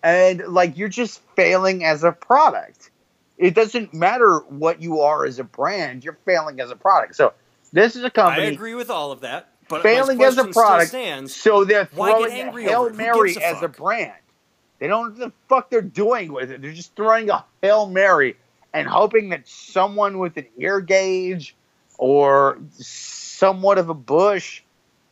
and 0.03 0.43
like 0.49 0.77
you're 0.77 0.89
just 0.89 1.23
failing 1.37 1.85
as 1.85 2.05
a 2.05 2.13
product. 2.13 2.91
It 3.39 3.55
doesn't 3.55 3.93
matter 3.95 4.39
what 4.49 4.81
you 4.81 5.01
are 5.01 5.25
as 5.25 5.39
a 5.39 5.45
brand. 5.45 6.05
You're 6.05 6.19
failing 6.25 6.61
as 6.61 6.71
a 6.71 6.77
product. 6.77 7.17
So 7.17 7.33
this 7.73 7.97
is 7.97 8.05
a 8.05 8.11
company 8.11 8.47
I 8.47 8.51
agree 8.51 8.75
with 8.75 8.91
all 8.91 9.11
of 9.11 9.21
that. 9.21 9.49
But 9.69 9.83
failing 9.83 10.23
as 10.23 10.37
a 10.37 10.45
product. 10.45 10.91
stands. 10.91 11.35
So 11.35 11.65
they're 11.65 11.87
throwing 11.87 12.31
angry 12.31 12.67
a 12.67 12.69
Hail 12.69 12.81
over 12.83 12.89
it? 12.89 12.93
Who 12.93 12.99
Mary 12.99 13.35
a 13.35 13.41
as 13.41 13.63
a 13.63 13.69
brand. 13.69 14.13
They 14.79 14.89
don't 14.89 15.19
know 15.19 15.25
what 15.25 15.33
the 15.33 15.33
fuck 15.49 15.71
they're 15.71 15.81
doing 15.81 16.33
with 16.33 16.51
it. 16.51 16.61
They're 16.61 16.73
just 16.73 16.95
throwing 16.95 17.31
a 17.31 17.45
Hail 17.63 17.89
Mary 17.89 18.37
and 18.73 18.89
hoping 18.89 19.31
that 19.31 19.47
someone 19.47 20.19
with 20.19 20.37
an 20.37 20.47
ear 20.57 20.81
gauge 20.81 21.55
or 21.99 22.59
somewhat 22.79 23.79
of 23.79 23.89
a 23.89 23.95
bush 23.95 24.63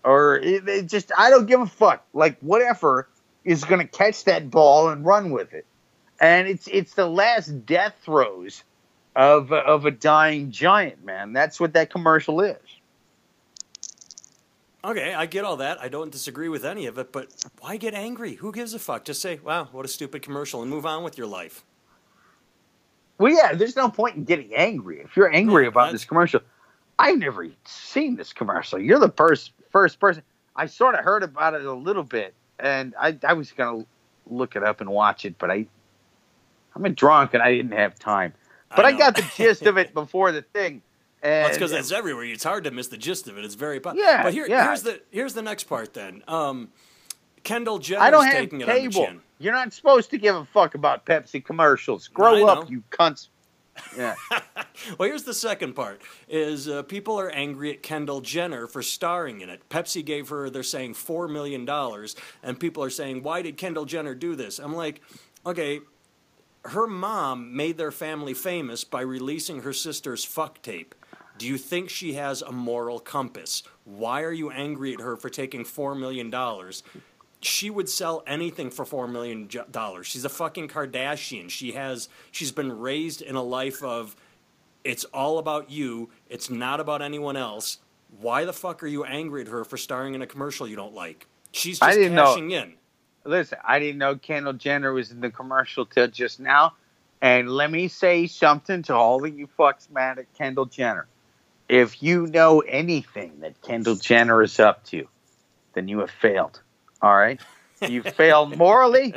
or 0.04 0.36
it, 0.36 0.68
it 0.68 0.86
just 0.86 1.12
I 1.16 1.30
don't 1.30 1.46
give 1.46 1.60
a 1.60 1.66
fuck. 1.66 2.04
Like 2.12 2.38
whatever 2.40 3.08
is 3.44 3.64
going 3.64 3.80
to 3.80 3.86
catch 3.86 4.24
that 4.24 4.50
ball 4.50 4.88
and 4.88 5.04
run 5.04 5.30
with 5.30 5.52
it. 5.52 5.66
And 6.20 6.48
it's 6.48 6.68
it's 6.68 6.94
the 6.94 7.06
last 7.06 7.66
death 7.66 7.94
throes 8.02 8.64
of 9.16 9.52
of 9.52 9.86
a 9.86 9.90
dying 9.90 10.50
giant, 10.50 11.04
man. 11.04 11.32
That's 11.32 11.58
what 11.58 11.74
that 11.74 11.90
commercial 11.90 12.40
is. 12.40 12.58
Okay, 14.82 15.12
I 15.12 15.26
get 15.26 15.44
all 15.44 15.58
that. 15.58 15.78
I 15.80 15.88
don't 15.88 16.10
disagree 16.10 16.48
with 16.48 16.64
any 16.64 16.86
of 16.86 16.98
it. 16.98 17.12
But 17.12 17.28
why 17.60 17.76
get 17.76 17.92
angry? 17.92 18.34
Who 18.36 18.50
gives 18.50 18.72
a 18.72 18.78
fuck? 18.78 19.04
Just 19.04 19.20
say, 19.20 19.38
"Wow, 19.42 19.68
what 19.72 19.84
a 19.84 19.88
stupid 19.88 20.22
commercial," 20.22 20.62
and 20.62 20.70
move 20.70 20.86
on 20.86 21.02
with 21.02 21.18
your 21.18 21.26
life. 21.26 21.64
Well, 23.20 23.32
yeah, 23.32 23.52
there's 23.54 23.76
no 23.76 23.90
point 23.90 24.16
in 24.16 24.24
getting 24.24 24.54
angry. 24.54 25.00
If 25.00 25.14
you're 25.16 25.30
angry 25.32 25.66
about 25.66 25.80
that's- 25.86 25.92
this 26.00 26.04
commercial, 26.06 26.40
I've 26.98 27.18
never 27.18 27.46
seen 27.66 28.16
this 28.16 28.32
commercial. 28.32 28.78
You're 28.78 28.98
the 28.98 29.10
first 29.12 29.52
first 29.70 30.00
person. 30.00 30.22
I 30.56 30.66
sort 30.66 30.94
of 30.94 31.04
heard 31.04 31.22
about 31.22 31.54
it 31.54 31.64
a 31.64 31.72
little 31.72 32.02
bit, 32.02 32.34
and 32.58 32.94
I, 32.98 33.16
I 33.22 33.34
was 33.34 33.52
gonna 33.52 33.84
look 34.26 34.56
it 34.56 34.62
up 34.62 34.80
and 34.80 34.88
watch 34.90 35.24
it, 35.26 35.36
but 35.38 35.50
I 35.50 35.66
I'm 36.74 36.84
a 36.84 36.88
drunk 36.90 37.34
and 37.34 37.42
I 37.42 37.52
didn't 37.54 37.72
have 37.72 37.98
time. 37.98 38.32
But 38.74 38.86
I, 38.86 38.92
know. 38.92 38.98
got 38.98 39.16
the 39.16 39.30
gist 39.36 39.66
of 39.66 39.76
it 39.76 39.92
before 39.94 40.32
the 40.32 40.42
thing. 40.42 40.80
And 41.22 41.44
That's 41.46 41.58
because 41.58 41.72
it's 41.72 41.92
everywhere. 41.92 42.24
It's 42.24 42.44
hard 42.44 42.64
to 42.64 42.70
miss 42.70 42.88
the 42.88 42.96
gist 42.96 43.28
of 43.28 43.36
it. 43.36 43.44
It's 43.44 43.54
very. 43.54 43.80
Po- 43.80 43.92
Yeah, 43.94 44.22
But 44.22 44.32
here, 44.32 44.46
yeah. 44.48 44.64
here's 44.68 44.82
the 44.82 45.00
here's 45.10 45.34
the 45.34 45.42
next 45.42 45.64
part. 45.64 45.92
Then, 45.92 46.22
um, 46.26 46.70
Kendall 47.44 47.78
Jenner's 47.78 48.02
I 48.02 48.10
don't 48.10 48.24
have 48.24 48.34
taking 48.34 48.60
it 48.60 48.68
on 48.68 48.74
the 48.74 48.80
cable. 48.80 49.06
chin. 49.06 49.20
You're 49.38 49.54
not 49.54 49.72
supposed 49.72 50.10
to 50.10 50.18
give 50.18 50.36
a 50.36 50.44
fuck 50.44 50.74
about 50.74 51.06
Pepsi 51.06 51.42
commercials. 51.44 52.08
Grow 52.08 52.46
up, 52.46 52.70
you 52.70 52.82
cunts. 52.90 53.28
Yeah. 53.96 54.14
Well, 54.98 55.08
here's 55.08 55.22
the 55.22 55.32
second 55.32 55.72
part: 55.74 56.02
is 56.28 56.68
uh, 56.68 56.82
people 56.82 57.18
are 57.18 57.30
angry 57.30 57.70
at 57.72 57.82
Kendall 57.82 58.20
Jenner 58.20 58.66
for 58.66 58.82
starring 58.82 59.40
in 59.40 59.48
it. 59.48 59.66
Pepsi 59.70 60.04
gave 60.04 60.28
her, 60.28 60.50
they're 60.50 60.62
saying 60.62 60.94
four 60.94 61.28
million 61.28 61.64
dollars, 61.64 62.14
and 62.42 62.60
people 62.60 62.84
are 62.84 62.90
saying, 62.90 63.22
"Why 63.22 63.40
did 63.40 63.56
Kendall 63.56 63.86
Jenner 63.86 64.14
do 64.14 64.36
this?" 64.36 64.58
I'm 64.58 64.74
like, 64.74 65.00
okay, 65.46 65.80
her 66.66 66.86
mom 66.86 67.56
made 67.56 67.78
their 67.78 67.92
family 67.92 68.34
famous 68.34 68.84
by 68.84 69.00
releasing 69.00 69.62
her 69.62 69.72
sister's 69.72 70.24
fuck 70.24 70.60
tape. 70.60 70.94
Do 71.38 71.46
you 71.46 71.56
think 71.56 71.88
she 71.88 72.14
has 72.14 72.42
a 72.42 72.52
moral 72.52 72.98
compass? 72.98 73.62
Why 73.84 74.22
are 74.24 74.32
you 74.32 74.50
angry 74.50 74.92
at 74.92 75.00
her 75.00 75.16
for 75.16 75.30
taking 75.30 75.64
four 75.64 75.94
million 75.94 76.28
dollars? 76.28 76.82
She 77.42 77.70
would 77.70 77.88
sell 77.88 78.22
anything 78.26 78.70
for 78.70 78.84
four 78.84 79.08
million 79.08 79.48
dollars. 79.70 80.06
She's 80.06 80.24
a 80.24 80.28
fucking 80.28 80.68
Kardashian. 80.68 81.48
She 81.48 81.72
has 81.72 82.08
she's 82.30 82.52
been 82.52 82.78
raised 82.78 83.22
in 83.22 83.34
a 83.34 83.42
life 83.42 83.82
of 83.82 84.14
it's 84.84 85.04
all 85.04 85.38
about 85.38 85.70
you. 85.70 86.10
It's 86.28 86.50
not 86.50 86.80
about 86.80 87.02
anyone 87.02 87.36
else. 87.36 87.78
Why 88.20 88.44
the 88.44 88.52
fuck 88.52 88.82
are 88.82 88.86
you 88.86 89.04
angry 89.04 89.42
at 89.42 89.48
her 89.48 89.64
for 89.64 89.76
starring 89.76 90.14
in 90.14 90.22
a 90.22 90.26
commercial 90.26 90.66
you 90.68 90.76
don't 90.76 90.94
like? 90.94 91.26
She's 91.52 91.80
I 91.80 91.88
just 91.88 91.98
didn't 91.98 92.14
know- 92.14 92.34
cashing 92.34 92.50
in. 92.50 92.74
Listen, 93.24 93.58
I 93.66 93.78
didn't 93.78 93.98
know 93.98 94.16
Kendall 94.16 94.54
Jenner 94.54 94.92
was 94.94 95.10
in 95.10 95.20
the 95.20 95.30
commercial 95.30 95.84
till 95.84 96.08
just 96.08 96.40
now. 96.40 96.74
And 97.20 97.50
let 97.50 97.70
me 97.70 97.88
say 97.88 98.26
something 98.26 98.82
to 98.84 98.94
all 98.94 99.22
of 99.24 99.38
you 99.38 99.46
fucks 99.58 99.90
mad 99.90 100.18
at 100.18 100.32
Kendall 100.34 100.64
Jenner. 100.64 101.06
If 101.68 102.02
you 102.02 102.26
know 102.26 102.60
anything 102.60 103.40
that 103.40 103.60
Kendall 103.60 103.96
Jenner 103.96 104.42
is 104.42 104.58
up 104.58 104.84
to, 104.86 105.06
then 105.74 105.86
you 105.86 105.98
have 105.98 106.10
failed. 106.10 106.60
All 107.02 107.16
right? 107.16 107.40
You 107.86 108.02
failed 108.02 108.56
morally 108.56 109.14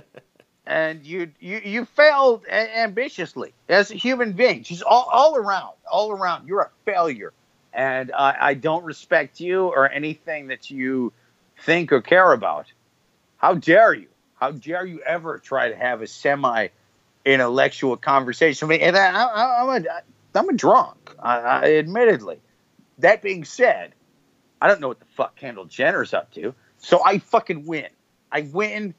and 0.65 1.05
you 1.05 1.31
you 1.39 1.61
you 1.63 1.85
failed 1.85 2.45
a- 2.47 2.77
ambitiously 2.79 3.53
as 3.67 3.91
a 3.91 3.95
human 3.95 4.33
being. 4.33 4.63
She's 4.63 4.81
all, 4.81 5.09
all 5.11 5.35
around, 5.35 5.73
all 5.91 6.11
around. 6.11 6.47
You're 6.47 6.61
a 6.61 6.69
failure. 6.85 7.33
And 7.73 8.11
I, 8.11 8.37
I 8.39 8.53
don't 8.53 8.83
respect 8.85 9.39
you 9.39 9.65
or 9.65 9.89
anything 9.89 10.47
that 10.47 10.69
you 10.69 11.11
think 11.63 11.91
or 11.91 12.01
care 12.01 12.31
about. 12.31 12.71
How 13.37 13.55
dare 13.55 13.93
you? 13.93 14.07
How 14.35 14.51
dare 14.51 14.85
you 14.85 15.01
ever 15.01 15.39
try 15.39 15.69
to 15.69 15.75
have 15.75 16.01
a 16.01 16.07
semi 16.07 16.67
intellectual 17.25 17.97
conversation? 17.97 18.67
I 18.67 18.69
mean, 18.69 18.81
and 18.81 18.95
I, 18.95 19.23
I, 19.23 19.61
I'm 19.63 19.85
a 19.85 19.87
I'm 20.35 20.49
a 20.49 20.53
drunk, 20.53 21.13
I, 21.19 21.37
I, 21.39 21.73
admittedly. 21.75 22.39
That 22.99 23.21
being 23.21 23.43
said, 23.45 23.93
I 24.61 24.67
don't 24.67 24.81
know 24.81 24.87
what 24.87 24.99
the 24.99 25.05
fuck 25.15 25.35
Kendall 25.35 25.65
Jenner's 25.65 26.13
up 26.13 26.31
to, 26.33 26.53
so 26.83 27.03
I 27.03 27.17
fucking 27.17 27.65
win. 27.65 27.87
I 28.31 28.41
win. 28.41 28.93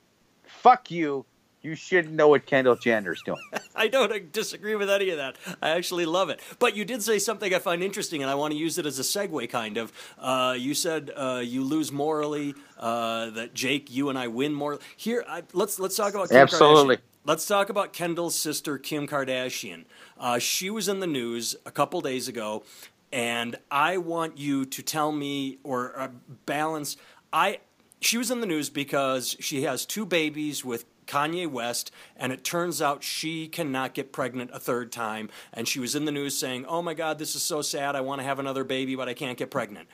Fuck 0.47 0.91
you. 0.91 1.27
You 1.61 1.75
shouldn't 1.75 2.13
know 2.13 2.29
what 2.29 2.45
Kendall 2.45 2.77
Jenner's 2.77 3.23
doing. 3.23 3.41
I 3.75 3.89
don't 3.89 4.33
disagree 4.33 4.75
with 4.75 4.91
any 4.91 5.11
of 5.11 5.17
that. 5.17 5.37
I 5.63 5.71
actually 5.71 6.05
love 6.05 6.29
it. 6.29 6.41
But 6.59 6.77
you 6.77 6.85
did 6.85 7.03
say 7.03 7.19
something 7.19 7.55
I 7.55 7.59
find 7.59 7.83
interesting, 7.83 8.21
and 8.23 8.31
I 8.31 8.35
want 8.35 8.53
to 8.53 8.59
use 8.59 8.77
it 8.77 8.85
as 8.85 8.99
a 8.99 9.03
segue, 9.03 9.49
kind 9.49 9.79
of. 9.79 9.93
Uh, 10.19 10.55
you 10.59 10.75
said 10.75 11.11
uh, 11.17 11.41
you 11.43 11.65
lose 11.65 11.91
morally. 11.91 12.55
Uh, 12.79 13.31
that 13.31 13.55
Jake, 13.55 13.91
you 13.91 14.11
and 14.11 14.19
I 14.19 14.29
win 14.29 14.53
more. 14.53 14.79
Here, 14.97 15.25
I, 15.27 15.43
let's 15.55 15.79
let's 15.79 15.97
talk 15.97 16.13
about 16.13 16.29
Kim 16.29 16.39
Absolutely. 16.39 16.97
Kardashian. 16.97 17.01
Let's 17.25 17.47
talk 17.47 17.71
about 17.71 17.95
Kendall's 17.95 18.35
sister, 18.35 18.77
Kim 18.77 19.07
Kardashian. 19.07 19.85
Uh, 20.19 20.39
she 20.39 20.69
was 20.69 20.89
in 20.89 21.01
the 21.01 21.07
news 21.07 21.57
a 21.65 21.71
couple 21.71 22.03
days 22.03 22.29
ago, 22.29 22.65
and 23.11 23.57
I 23.71 23.97
want 23.97 24.37
you 24.37 24.67
to 24.67 24.83
tell 24.83 25.13
me 25.13 25.59
or 25.63 25.99
uh, 25.99 26.09
balance. 26.45 26.99
I 27.33 27.61
she 28.05 28.19
was 28.19 28.31
in 28.31 28.41
the 28.41 28.47
news 28.47 28.71
because 28.71 29.37
she 29.41 29.63
has 29.63 29.87
two 29.87 30.05
babies 30.05 30.65
with 30.65 30.85
Kanye 31.07 31.47
West, 31.47 31.91
and 32.17 32.33
it 32.33 32.45
turns 32.45 32.81
out 32.81 33.03
she 33.03 33.47
cannot 33.49 33.95
get 33.95 34.13
pregnant 34.13 34.51
a 34.53 34.59
third 34.59 34.91
time. 34.91 35.29
And 35.53 35.69
she 35.69 35.79
was 35.81 35.95
in 35.95 36.05
the 36.05 36.13
news 36.13 36.37
saying, 36.37 36.67
"Oh 36.67 36.83
my 36.83 36.95
God, 36.95 37.19
this 37.19 37.35
is 37.35 37.43
so 37.43 37.63
sad. 37.63 37.97
I 37.97 38.01
want 38.01 38.21
to 38.21 38.27
have 38.27 38.39
another 38.39 38.65
baby, 38.65 38.97
but 38.97 39.09
I 39.09 39.15
can't 39.15 39.39
get 39.39 39.51
pregnant." 39.51 39.89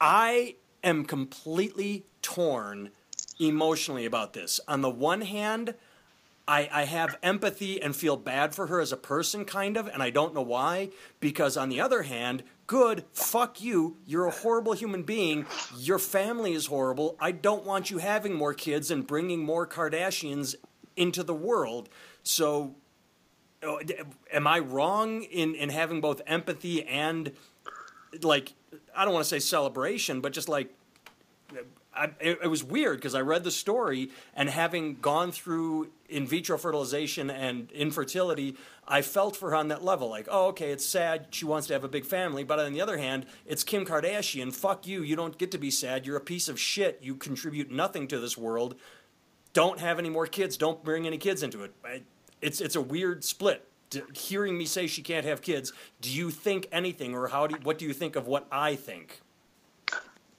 I 0.00 0.56
am 0.84 1.04
completely 1.04 2.04
torn 2.22 2.90
emotionally 3.40 4.04
about 4.04 4.32
this. 4.32 4.60
On 4.68 4.80
the 4.80 4.90
one 4.90 5.22
hand, 5.22 5.74
I, 6.46 6.68
I 6.72 6.84
have 6.84 7.18
empathy 7.22 7.82
and 7.82 7.94
feel 7.94 8.16
bad 8.16 8.54
for 8.54 8.68
her 8.68 8.80
as 8.80 8.92
a 8.92 8.96
person, 8.96 9.44
kind 9.44 9.76
of, 9.76 9.88
and 9.88 10.02
I 10.02 10.10
don't 10.10 10.34
know 10.34 10.42
why. 10.42 10.90
Because 11.20 11.56
on 11.56 11.68
the 11.68 11.80
other 11.80 12.02
hand, 12.02 12.44
good, 12.68 13.04
fuck 13.12 13.60
you. 13.60 13.96
You're 14.06 14.26
a 14.26 14.30
horrible 14.30 14.74
human 14.74 15.02
being. 15.02 15.46
Your 15.76 15.98
family 15.98 16.52
is 16.52 16.66
horrible. 16.66 17.16
I 17.18 17.32
don't 17.32 17.64
want 17.64 17.90
you 17.90 17.98
having 17.98 18.34
more 18.34 18.54
kids 18.54 18.92
and 18.92 19.04
bringing 19.04 19.42
more 19.42 19.66
Kardashians 19.66 20.54
into 20.96 21.24
the 21.24 21.34
world. 21.34 21.88
So, 22.22 22.76
uh, 23.66 23.78
am 24.32 24.46
I 24.46 24.60
wrong 24.60 25.22
in, 25.22 25.56
in 25.56 25.70
having 25.70 26.00
both 26.00 26.20
empathy 26.26 26.84
and, 26.84 27.32
like, 28.22 28.52
I 28.94 29.04
don't 29.04 29.14
want 29.14 29.24
to 29.24 29.28
say 29.28 29.40
celebration, 29.40 30.20
but 30.20 30.32
just 30.32 30.48
like, 30.48 30.72
I, 31.98 32.04
it, 32.20 32.38
it 32.44 32.46
was 32.48 32.62
weird 32.62 32.98
because 32.98 33.14
I 33.14 33.20
read 33.20 33.44
the 33.44 33.50
story 33.50 34.10
and 34.34 34.48
having 34.48 34.96
gone 34.96 35.32
through 35.32 35.90
in 36.08 36.26
vitro 36.26 36.56
fertilization 36.56 37.28
and 37.28 37.70
infertility, 37.72 38.56
I 38.86 39.02
felt 39.02 39.36
for 39.36 39.50
her 39.50 39.56
on 39.56 39.68
that 39.68 39.84
level. 39.84 40.08
Like, 40.08 40.28
oh, 40.30 40.46
okay, 40.48 40.70
it's 40.70 40.86
sad. 40.86 41.26
She 41.30 41.44
wants 41.44 41.66
to 41.66 41.72
have 41.74 41.84
a 41.84 41.88
big 41.88 42.06
family. 42.06 42.44
But 42.44 42.60
on 42.60 42.72
the 42.72 42.80
other 42.80 42.98
hand, 42.98 43.26
it's 43.44 43.64
Kim 43.64 43.84
Kardashian. 43.84 44.54
Fuck 44.54 44.86
you. 44.86 45.02
You 45.02 45.16
don't 45.16 45.36
get 45.36 45.50
to 45.50 45.58
be 45.58 45.70
sad. 45.70 46.06
You're 46.06 46.16
a 46.16 46.20
piece 46.20 46.48
of 46.48 46.58
shit. 46.58 47.00
You 47.02 47.16
contribute 47.16 47.70
nothing 47.70 48.08
to 48.08 48.20
this 48.20 48.38
world. 48.38 48.76
Don't 49.52 49.80
have 49.80 49.98
any 49.98 50.08
more 50.08 50.26
kids. 50.26 50.56
Don't 50.56 50.84
bring 50.84 51.06
any 51.06 51.18
kids 51.18 51.42
into 51.42 51.64
it. 51.64 51.74
It's, 52.40 52.60
it's 52.60 52.76
a 52.76 52.80
weird 52.80 53.24
split. 53.24 53.64
Hearing 54.14 54.56
me 54.56 54.66
say 54.66 54.86
she 54.86 55.02
can't 55.02 55.24
have 55.24 55.40
kids, 55.40 55.72
do 56.00 56.10
you 56.10 56.30
think 56.30 56.68
anything, 56.70 57.14
or 57.14 57.28
how 57.28 57.46
do 57.46 57.56
what 57.62 57.78
do 57.78 57.86
you 57.86 57.94
think 57.94 58.16
of 58.16 58.26
what 58.26 58.46
I 58.52 58.76
think? 58.76 59.22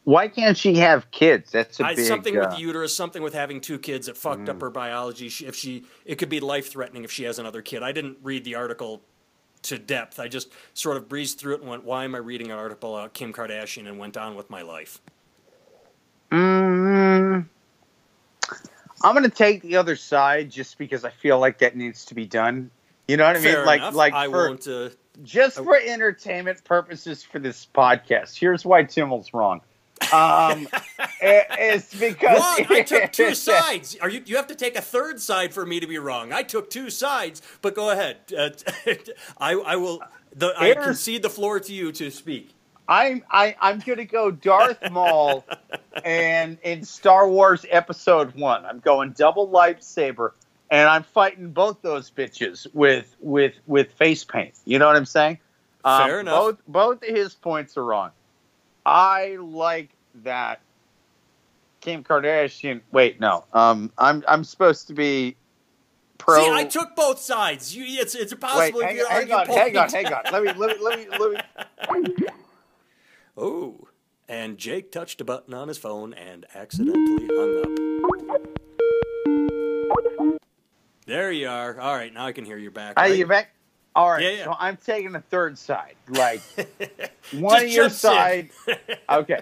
Why 0.05 0.27
can't 0.27 0.57
she 0.57 0.75
have 0.75 1.11
kids? 1.11 1.51
That's 1.51 1.79
a 1.79 1.85
I, 1.85 1.95
big 1.95 2.05
something 2.05 2.37
uh, 2.37 2.41
with 2.41 2.51
the 2.51 2.61
uterus, 2.61 2.95
something 2.95 3.21
with 3.21 3.33
having 3.33 3.61
two 3.61 3.77
kids 3.77 4.07
that 4.07 4.17
fucked 4.17 4.49
up 4.49 4.61
her 4.61 4.69
biology. 4.69 5.29
She, 5.29 5.45
if 5.45 5.55
she, 5.55 5.85
it 6.05 6.15
could 6.15 6.29
be 6.29 6.39
life 6.39 6.71
threatening 6.71 7.03
if 7.03 7.11
she 7.11 7.25
has 7.25 7.37
another 7.37 7.61
kid. 7.61 7.83
I 7.83 7.91
didn't 7.91 8.17
read 8.23 8.43
the 8.43 8.55
article 8.55 9.01
to 9.63 9.77
depth. 9.77 10.19
I 10.19 10.27
just 10.27 10.51
sort 10.73 10.97
of 10.97 11.09
breezed 11.09 11.39
through 11.39 11.55
it 11.55 11.61
and 11.61 11.69
went, 11.69 11.83
"Why 11.83 12.05
am 12.05 12.15
I 12.15 12.19
reading 12.19 12.47
an 12.51 12.57
article 12.57 12.97
about 12.97 13.13
Kim 13.13 13.33
Kardashian?" 13.33 13.87
and 13.87 13.99
went 13.99 14.17
on 14.17 14.35
with 14.35 14.49
my 14.49 14.61
life. 14.61 15.01
Mm, 16.31 17.45
I'm 19.03 19.13
going 19.13 19.23
to 19.23 19.29
take 19.29 19.61
the 19.61 19.75
other 19.75 19.95
side 19.95 20.49
just 20.49 20.77
because 20.77 21.03
I 21.05 21.09
feel 21.09 21.39
like 21.39 21.59
that 21.59 21.75
needs 21.75 22.05
to 22.05 22.15
be 22.15 22.25
done. 22.25 22.71
You 23.07 23.17
know 23.17 23.25
what 23.25 23.37
I 23.37 23.39
mean? 23.39 23.65
Like, 23.65 23.81
enough. 23.81 23.95
like 23.95 24.13
I 24.13 24.27
for, 24.27 24.49
won't. 24.49 24.67
Uh, 24.67 24.89
just 25.23 25.57
for 25.57 25.75
entertainment 25.77 26.63
purposes 26.63 27.23
for 27.23 27.39
this 27.39 27.67
podcast. 27.73 28.37
Here's 28.37 28.65
why 28.65 28.83
Timmel's 28.83 29.33
wrong. 29.33 29.61
Um, 30.13 30.67
it- 31.21 31.47
it's 31.51 31.93
because 31.93 32.39
wrong. 32.39 32.65
I 32.69 32.81
took 32.83 33.11
two 33.11 33.35
sides. 33.35 33.97
Are 34.01 34.09
you? 34.09 34.21
You 34.25 34.35
have 34.37 34.47
to 34.47 34.55
take 34.55 34.75
a 34.77 34.81
third 34.81 35.19
side 35.21 35.53
for 35.53 35.65
me 35.65 35.79
to 35.79 35.87
be 35.87 35.97
wrong. 35.97 36.31
I 36.33 36.43
took 36.43 36.69
two 36.69 36.89
sides. 36.89 37.41
But 37.61 37.75
go 37.75 37.89
ahead. 37.91 38.17
Uh, 38.35 38.49
I, 39.37 39.53
I 39.53 39.75
will. 39.75 40.01
The, 40.35 40.53
I 40.57 40.73
concede 40.75 41.21
the 41.23 41.29
floor 41.29 41.59
to 41.59 41.73
you 41.73 41.91
to 41.93 42.09
speak. 42.11 42.53
I'm 42.87 43.23
I, 43.29 43.55
I'm 43.61 43.79
gonna 43.79 44.05
go 44.05 44.31
Darth 44.31 44.89
Maul 44.91 45.45
and 46.03 46.57
in 46.63 46.83
Star 46.83 47.29
Wars 47.29 47.65
Episode 47.69 48.33
One. 48.35 48.65
I'm 48.65 48.79
going 48.79 49.11
double 49.11 49.47
lightsaber, 49.47 50.31
and 50.71 50.89
I'm 50.89 51.03
fighting 51.03 51.51
both 51.51 51.81
those 51.83 52.09
bitches 52.09 52.65
with 52.73 53.15
with 53.19 53.53
with 53.67 53.91
face 53.93 54.23
paint. 54.23 54.53
You 54.65 54.79
know 54.79 54.87
what 54.87 54.95
I'm 54.95 55.05
saying? 55.05 55.37
Um, 55.83 56.07
Fair 56.07 56.19
enough. 56.21 56.33
Both 56.35 56.57
both 56.67 57.03
his 57.03 57.35
points 57.35 57.77
are 57.77 57.83
wrong. 57.85 58.09
I 58.85 59.37
like 59.39 59.89
that 60.23 60.61
Kim 61.81 62.03
Kardashian. 62.03 62.81
Wait, 62.91 63.19
no. 63.19 63.45
Um, 63.53 63.91
I'm 63.97 64.23
I'm 64.27 64.43
supposed 64.43 64.87
to 64.87 64.93
be 64.93 65.35
pro. 66.17 66.43
See, 66.43 66.49
I 66.51 66.63
took 66.65 66.95
both 66.95 67.19
sides. 67.19 67.75
You, 67.75 67.83
it's 67.85 68.15
it's 68.15 68.31
Wait, 68.31 68.43
impossible. 68.43 68.79
if 68.81 68.85
hang, 68.87 68.97
you 68.97 69.07
hang 69.07 69.31
on, 69.31 69.47
hang 69.47 69.77
on, 69.77 69.89
hang 69.89 70.13
on. 70.13 70.21
Let 70.31 70.43
me 70.43 70.53
let 70.53 70.77
me 70.77 70.83
let 70.83 70.99
me 70.99 71.07
let 71.19 71.31
me. 72.01 72.13
Oh, 73.37 73.87
and 74.27 74.57
Jake 74.57 74.91
touched 74.91 75.21
a 75.21 75.23
button 75.23 75.53
on 75.53 75.69
his 75.69 75.77
phone 75.77 76.13
and 76.13 76.45
accidentally 76.53 77.25
hung 77.27 77.61
up. 77.63 77.69
There 81.05 81.31
you 81.31 81.47
are. 81.47 81.79
All 81.79 81.95
right, 81.95 82.13
now 82.13 82.25
I 82.25 82.33
can 82.33 82.43
hear 82.43 82.57
you 82.57 82.69
back. 82.69 82.93
Are 82.97 83.05
right? 83.05 83.17
you 83.17 83.25
back? 83.25 83.51
All 83.95 84.11
right, 84.11 84.21
Yeah, 84.21 84.29
yeah. 84.29 84.43
so 84.43 84.55
I'm 84.59 84.77
taking 84.77 85.13
the 85.13 85.21
third 85.21 85.57
side. 85.57 85.95
Like 86.09 86.41
one 87.33 87.63
of 87.63 87.69
your 87.69 87.89
side. 87.89 88.49
Okay. 89.09 89.39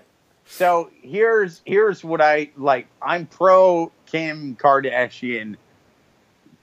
So 0.47 0.89
here's 1.01 1.61
here's 1.65 2.03
what 2.03 2.21
I 2.21 2.49
like. 2.57 2.87
I'm 3.01 3.25
pro 3.25 3.91
Kim 4.05 4.55
Kardashian 4.55 5.57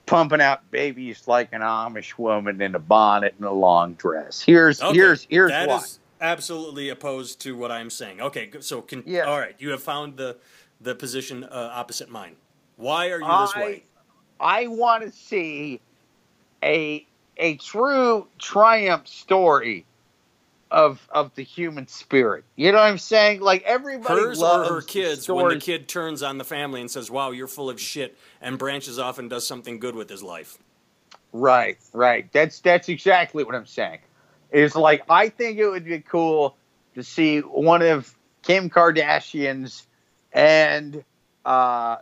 pumping 0.05 0.41
out 0.41 0.69
babies 0.71 1.27
like 1.27 1.49
an 1.51 1.61
Amish 1.61 2.17
woman 2.17 2.61
in 2.61 2.75
a 2.75 2.79
bonnet 2.79 3.35
and 3.37 3.47
a 3.47 3.51
long 3.51 3.93
dress. 3.93 4.41
Here's 4.41 4.81
Okay, 4.81 4.95
here's 4.95 5.27
here's 5.29 5.51
that 5.51 5.67
why. 5.67 5.77
is 5.77 5.99
absolutely 6.21 6.89
opposed 6.89 7.39
to 7.41 7.55
what 7.55 7.71
I'm 7.71 7.89
saying. 7.89 8.21
Okay, 8.21 8.49
so 8.59 8.81
can, 8.81 9.03
Yeah. 9.05 9.23
all 9.23 9.39
right, 9.39 9.55
you 9.59 9.69
have 9.71 9.83
found 9.83 10.17
the 10.17 10.37
the 10.81 10.95
position 10.95 11.43
uh, 11.43 11.71
opposite 11.73 12.09
mine. 12.09 12.35
Why 12.77 13.09
are 13.09 13.19
you 13.21 13.27
this 13.41 13.53
I, 13.55 13.59
way? 13.59 13.83
I 14.39 14.67
want 14.67 15.03
to 15.03 15.11
see 15.11 15.79
a 16.63 17.05
a 17.37 17.55
true 17.57 18.27
triumph 18.39 19.07
story 19.07 19.85
of 20.75 21.07
of 21.09 21.33
the 21.35 21.41
human 21.41 21.87
spirit. 21.87 22.43
You 22.57 22.73
know 22.73 22.79
what 22.79 22.83
I'm 22.83 22.97
saying? 22.97 23.39
Like 23.39 23.63
everybody 23.63 24.19
Hers 24.19 24.39
loves 24.39 24.69
or 24.69 24.75
her 24.75 24.81
kids 24.81 25.27
when 25.29 25.47
the 25.47 25.55
kid 25.55 25.87
turns 25.87 26.21
on 26.21 26.37
the 26.37 26.43
family 26.43 26.81
and 26.81 26.91
says, 26.91 27.09
"Wow, 27.09 27.31
you're 27.31 27.47
full 27.47 27.69
of 27.69 27.79
shit," 27.79 28.17
and 28.41 28.59
branches 28.59 28.99
off 28.99 29.17
and 29.17 29.29
does 29.29 29.47
something 29.47 29.79
good 29.79 29.95
with 29.95 30.09
his 30.09 30.21
life. 30.21 30.57
Right, 31.31 31.77
right. 31.93 32.29
That's 32.33 32.59
that's 32.59 32.89
exactly 32.89 33.45
what 33.45 33.55
I'm 33.55 33.65
saying. 33.65 33.99
Is 34.51 34.75
like 34.75 35.03
I 35.09 35.29
think 35.29 35.57
it 35.59 35.69
would 35.69 35.85
be 35.85 35.99
cool 36.01 36.57
to 36.95 37.03
see 37.03 37.39
one 37.39 37.81
of 37.81 38.13
Kim 38.43 38.69
Kardashian's 38.69 39.87
and 40.33 41.05
uh, 41.45 41.97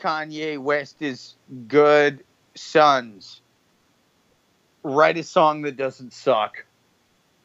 Kanye 0.00 0.58
West's 0.58 1.36
good 1.68 2.24
sons 2.56 3.40
write 4.82 5.16
a 5.16 5.22
song 5.22 5.62
that 5.62 5.76
doesn't 5.76 6.12
suck 6.12 6.64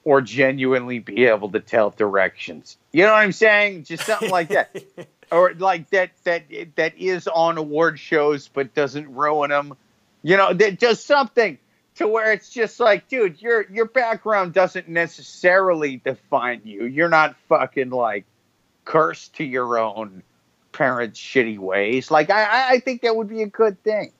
or 0.04 0.22
genuinely 0.22 1.00
be 1.00 1.26
able 1.26 1.50
to 1.52 1.60
tell 1.60 1.92
directions. 1.92 2.78
You 2.92 3.04
know 3.04 3.12
what 3.14 3.20
I'm 3.20 3.32
saying? 3.32 3.84
Just 3.84 4.06
something 4.06 4.30
like 4.32 4.50
that. 4.50 4.76
or 5.32 5.54
like 5.54 5.90
that 5.92 6.12
that 6.24 6.44
that 6.76 6.98
is 6.98 7.28
on 7.28 7.58
award 7.58 8.00
shows 8.00 8.48
but 8.48 8.74
doesn't 8.74 9.14
ruin 9.14 9.50
them. 9.52 9.76
You 10.24 10.38
know, 10.38 10.54
that 10.54 10.80
just 10.80 11.06
something 11.06 11.58
to 11.96 12.08
where 12.08 12.32
it's 12.34 12.50
just 12.50 12.80
like, 12.80 13.08
dude, 13.08 13.42
your 13.42 13.66
your 13.72 13.86
background 13.86 14.54
doesn't 14.54 14.88
necessarily 14.88 15.98
define 15.98 16.62
you. 16.66 16.86
You're 16.86 17.10
not 17.10 17.36
fucking 17.48 17.90
like 17.92 18.26
cursed 18.86 19.36
to 19.36 19.44
your 19.44 19.78
own 19.78 20.24
parents' 20.72 21.20
shitty 21.20 21.60
ways. 21.60 22.10
Like 22.10 22.30
I 22.30 22.44
I- 22.44 22.70
I 22.72 22.80
think 22.80 23.02
that 23.04 23.16
would 23.16 23.30
be 23.30 23.42
a 23.44 23.48
good 23.48 23.82
thing. 23.84 24.12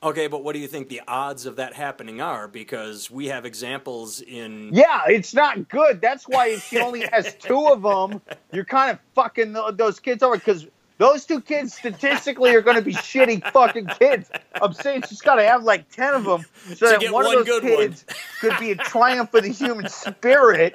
Okay, 0.00 0.28
but 0.28 0.44
what 0.44 0.52
do 0.52 0.60
you 0.60 0.68
think 0.68 0.88
the 0.88 1.02
odds 1.08 1.44
of 1.44 1.56
that 1.56 1.74
happening 1.74 2.20
are? 2.20 2.46
Because 2.46 3.10
we 3.10 3.26
have 3.26 3.44
examples 3.44 4.20
in. 4.20 4.70
Yeah, 4.72 5.02
it's 5.08 5.34
not 5.34 5.68
good. 5.68 6.00
That's 6.00 6.24
why 6.28 6.48
if 6.48 6.62
she 6.68 6.78
only 6.78 7.00
has 7.12 7.34
two 7.34 7.66
of 7.66 7.82
them, 7.82 8.22
you're 8.52 8.64
kind 8.64 8.92
of 8.92 9.00
fucking 9.14 9.56
those 9.74 9.98
kids 9.98 10.22
over 10.22 10.36
because 10.36 10.68
those 10.98 11.24
two 11.24 11.40
kids 11.40 11.74
statistically 11.74 12.54
are 12.54 12.60
going 12.60 12.76
to 12.76 12.82
be 12.82 12.92
shitty 12.94 13.50
fucking 13.52 13.86
kids. 13.98 14.30
I'm 14.60 14.72
saying 14.72 15.04
she's 15.08 15.20
got 15.22 15.36
to 15.36 15.44
have 15.44 15.62
like 15.64 15.88
ten 15.90 16.14
of 16.14 16.24
them 16.24 16.44
so 16.74 16.86
that 16.90 17.02
one, 17.04 17.24
one 17.24 17.26
of 17.26 17.32
those 17.32 17.46
good 17.46 17.62
one. 17.64 17.72
kids 17.72 18.04
could 18.40 18.58
be 18.58 18.72
a 18.72 18.76
triumph 18.76 19.32
of 19.32 19.42
the 19.44 19.48
human 19.52 19.88
spirit, 19.88 20.74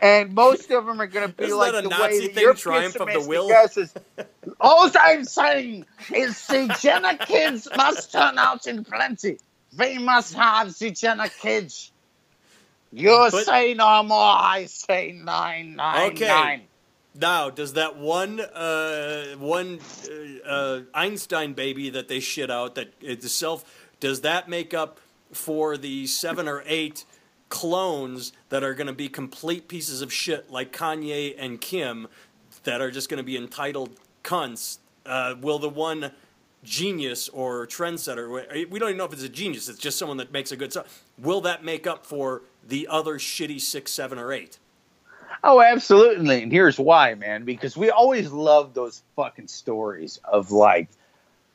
and 0.00 0.32
most 0.34 0.70
of 0.70 0.86
them 0.86 1.00
are 1.00 1.06
going 1.06 1.28
to 1.28 1.34
be 1.34 1.44
Isn't 1.44 1.58
like 1.58 1.72
the 1.72 1.82
Nazi 1.82 2.02
way 2.02 2.20
that 2.26 2.34
thing, 2.34 2.42
you're 2.42 2.54
triumph 2.54 2.96
of 2.96 3.08
the 3.12 3.24
will? 3.28 3.48
Yes, 3.48 3.76
is, 3.76 3.92
all 4.60 4.90
I'm 4.98 5.24
saying 5.24 5.84
is 6.14 6.46
the 6.46 6.74
Jenner 6.80 7.16
kids 7.16 7.68
must 7.76 8.12
turn 8.12 8.38
out 8.38 8.66
in 8.66 8.84
plenty. 8.84 9.38
We 9.78 9.98
must 9.98 10.34
have 10.34 10.78
the 10.78 10.90
Jenner 10.92 11.28
kids. 11.28 11.90
You 12.92 13.28
But- 13.30 13.44
say 13.44 13.74
no 13.74 14.02
more, 14.04 14.18
I 14.18 14.66
say 14.66 15.12
nine, 15.12 15.74
nine, 15.76 16.12
Okay. 16.12 16.28
nine. 16.28 16.62
Now, 17.18 17.50
does 17.50 17.74
that 17.74 17.96
one 17.96 18.40
uh, 18.40 19.34
one 19.38 19.80
uh, 20.44 20.48
uh, 20.48 20.80
Einstein 20.94 21.54
baby 21.54 21.90
that 21.90 22.08
they 22.08 22.20
shit 22.20 22.50
out 22.50 22.74
that 22.74 22.92
it's 23.00 23.30
self 23.32 23.64
does 24.00 24.20
that 24.22 24.48
make 24.48 24.74
up 24.74 25.00
for 25.32 25.76
the 25.76 26.06
seven 26.06 26.48
or 26.48 26.62
eight 26.66 27.04
clones 27.48 28.32
that 28.50 28.62
are 28.62 28.74
going 28.74 28.86
to 28.86 28.92
be 28.92 29.08
complete 29.08 29.68
pieces 29.68 30.02
of 30.02 30.12
shit 30.12 30.50
like 30.50 30.72
Kanye 30.72 31.34
and 31.38 31.60
Kim 31.60 32.08
that 32.64 32.80
are 32.80 32.90
just 32.90 33.08
going 33.08 33.18
to 33.18 33.24
be 33.24 33.36
entitled 33.36 33.96
cunts? 34.22 34.78
Uh, 35.04 35.34
will 35.40 35.58
the 35.58 35.68
one 35.68 36.10
genius 36.64 37.28
or 37.28 37.64
trendsetter 37.64 38.68
we 38.68 38.78
don't 38.80 38.88
even 38.88 38.98
know 38.98 39.04
if 39.04 39.12
it's 39.12 39.22
a 39.22 39.28
genius 39.28 39.68
it's 39.68 39.78
just 39.78 39.96
someone 39.96 40.16
that 40.16 40.32
makes 40.32 40.50
a 40.50 40.56
good 40.56 40.72
song 40.72 40.82
will 41.16 41.40
that 41.40 41.62
make 41.62 41.86
up 41.86 42.04
for 42.04 42.42
the 42.66 42.88
other 42.90 43.20
shitty 43.20 43.60
six 43.60 43.92
seven 43.92 44.18
or 44.18 44.32
eight 44.32 44.58
Oh, 45.44 45.60
absolutely. 45.60 46.42
And 46.42 46.52
here's 46.52 46.78
why, 46.78 47.14
man. 47.14 47.44
Because 47.44 47.76
we 47.76 47.90
always 47.90 48.32
love 48.32 48.74
those 48.74 49.02
fucking 49.14 49.48
stories 49.48 50.18
of 50.24 50.50
like 50.50 50.88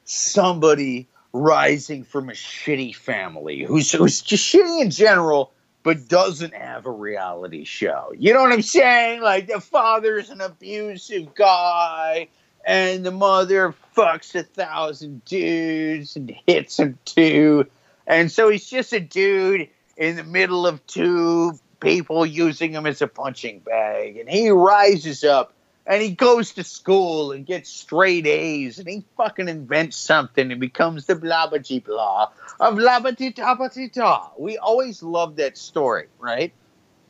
somebody 0.06 1.08
rising 1.34 2.04
from 2.04 2.30
a 2.30 2.34
shitty 2.34 2.96
family 2.96 3.64
who's, 3.64 3.92
who's 3.92 4.22
just 4.22 4.54
shitty 4.54 4.82
in 4.82 4.92
general, 4.92 5.52
but 5.84 6.08
doesn't 6.08 6.54
have 6.54 6.86
a 6.86 6.92
reality 6.92 7.64
show. 7.64 8.14
You 8.18 8.34
know 8.34 8.42
what 8.42 8.52
I'm 8.52 8.62
saying? 8.62 9.22
Like 9.22 9.48
the 9.48 9.60
father's 9.60 10.30
an 10.30 10.42
abusive 10.42 11.34
guy, 11.34 12.28
and 12.66 13.04
the 13.04 13.12
mother 13.12 13.74
fucks 13.96 14.36
a 14.36 14.44
thousand 14.44 15.26
dudes 15.26 16.16
and 16.16 16.36
hits 16.46 16.80
him 16.80 16.98
too. 17.06 17.66
And 18.06 18.32
so 18.32 18.50
he's 18.50 18.70
just 18.70 18.94
a 18.94 19.00
dude 19.00 19.70
in 19.98 20.16
the 20.16 20.24
middle 20.24 20.68
of 20.68 20.86
two 20.86 21.58
people 21.82 22.26
using 22.26 22.72
him 22.72 22.86
as 22.86 23.02
a 23.02 23.08
punching 23.08 23.60
bag. 23.60 24.18
And 24.18 24.30
he 24.30 24.50
rises 24.50 25.24
up 25.24 25.54
and 25.86 26.02
he 26.02 26.12
goes 26.12 26.54
to 26.54 26.64
school 26.64 27.32
and 27.32 27.46
gets 27.46 27.70
straight 27.70 28.26
A's 28.26 28.80
and 28.80 28.88
he 28.88 29.04
fucking 29.18 29.50
invents 29.50 29.98
something 29.98 30.52
and 30.52 30.62
becomes 30.62 31.08
the 31.08 31.16
blah 31.16 31.48
blah 31.48 31.60
blah 31.84 32.30
of 32.60 32.78
blah 32.78 33.00
blah 33.00 33.68
da. 33.94 34.30
We 34.38 34.58
always 34.58 35.04
love 35.04 35.36
that 35.38 35.58
story, 35.58 36.08
right? 36.20 36.54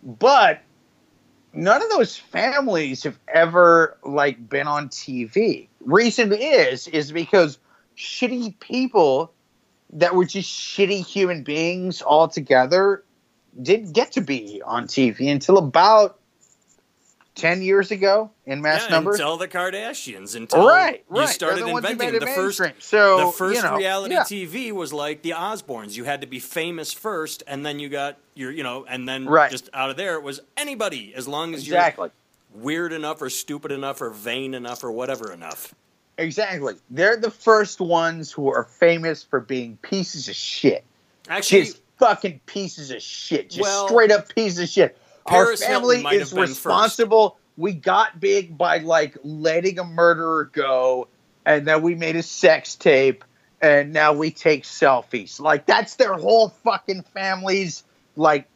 But 0.03 0.61
none 1.53 1.81
of 1.81 1.89
those 1.89 2.17
families 2.17 3.03
have 3.03 3.19
ever 3.27 3.97
like 4.03 4.49
been 4.49 4.67
on 4.67 4.89
TV. 4.89 5.67
Reason 5.81 6.33
is 6.33 6.87
is 6.87 7.11
because 7.11 7.59
shitty 7.97 8.59
people 8.59 9.33
that 9.93 10.15
were 10.15 10.25
just 10.25 10.49
shitty 10.49 11.05
human 11.05 11.43
beings 11.43 12.01
altogether 12.01 13.03
didn't 13.59 13.93
get 13.93 14.13
to 14.13 14.21
be 14.21 14.61
on 14.63 14.87
TV 14.87 15.31
until 15.31 15.57
about 15.57 16.17
10 17.35 17.61
years 17.61 17.91
ago 17.91 18.29
in 18.45 18.61
mass 18.61 18.83
yeah, 18.83 18.89
numbers. 18.91 19.15
until 19.15 19.37
the 19.37 19.47
Kardashians, 19.47 20.35
until 20.35 20.67
right, 20.67 21.03
right. 21.07 21.21
you 21.21 21.27
started 21.27 21.63
the 21.65 21.69
inventing 21.69 22.19
the 22.19 22.27
first. 22.27 22.59
mainstream. 22.59 22.73
So, 22.79 23.27
the 23.27 23.31
first 23.31 23.55
you 23.55 23.63
know, 23.63 23.77
reality 23.77 24.13
yeah. 24.15 24.23
TV 24.23 24.71
was 24.71 24.91
like 24.91 25.21
the 25.21 25.31
Osbournes. 25.31 25.95
You 25.95 26.03
had 26.03 26.21
to 26.21 26.27
be 26.27 26.39
famous 26.39 26.91
first, 26.91 27.43
and 27.47 27.65
then 27.65 27.79
you 27.79 27.87
got 27.89 28.17
your, 28.35 28.51
you 28.51 28.63
know, 28.63 28.85
and 28.87 29.07
then 29.07 29.25
Right. 29.27 29.49
just 29.49 29.69
out 29.73 29.89
of 29.89 29.95
there 29.97 30.15
it 30.15 30.23
was 30.23 30.41
anybody, 30.57 31.13
as 31.15 31.27
long 31.27 31.53
as 31.53 31.61
Exactly. 31.63 32.09
you're 32.53 32.63
weird 32.63 32.91
enough 32.91 33.21
or 33.21 33.29
stupid 33.29 33.71
enough 33.71 34.01
or 34.01 34.09
vain 34.09 34.53
enough 34.53 34.83
or 34.83 34.91
whatever 34.91 35.31
enough. 35.31 35.73
Exactly. 36.17 36.75
They're 36.89 37.17
the 37.17 37.31
first 37.31 37.79
ones 37.79 38.31
who 38.31 38.49
are 38.51 38.65
famous 38.65 39.23
for 39.23 39.39
being 39.39 39.77
pieces 39.81 40.27
of 40.27 40.35
shit. 40.35 40.83
Actually, 41.29 41.61
Just 41.63 41.81
fucking 42.01 42.41
pieces 42.47 42.91
of 42.91 43.01
shit. 43.01 43.51
Just 43.51 43.61
Well, 43.61 43.87
straight 43.87 44.11
up 44.11 44.33
pieces 44.33 44.59
of 44.59 44.67
shit. 44.67 44.97
Our 45.27 45.45
Paris 45.45 45.63
Hilton 45.63 46.01
family 46.01 46.17
is 46.17 46.33
responsible. 46.33 47.37
We 47.57 47.73
got 47.73 48.19
big 48.19 48.57
by 48.57 48.79
like 48.79 49.17
letting 49.23 49.77
a 49.77 49.83
murderer 49.83 50.45
go, 50.51 51.07
and 51.45 51.67
then 51.67 51.83
we 51.83 51.93
made 51.95 52.15
a 52.15 52.23
sex 52.23 52.75
tape, 52.75 53.23
and 53.61 53.93
now 53.93 54.13
we 54.13 54.31
take 54.31 54.63
selfies. 54.63 55.39
Like 55.39 55.67
that's 55.67 55.95
their 55.95 56.15
whole 56.15 56.49
fucking 56.63 57.03
family's 57.13 57.83
like 58.15 58.47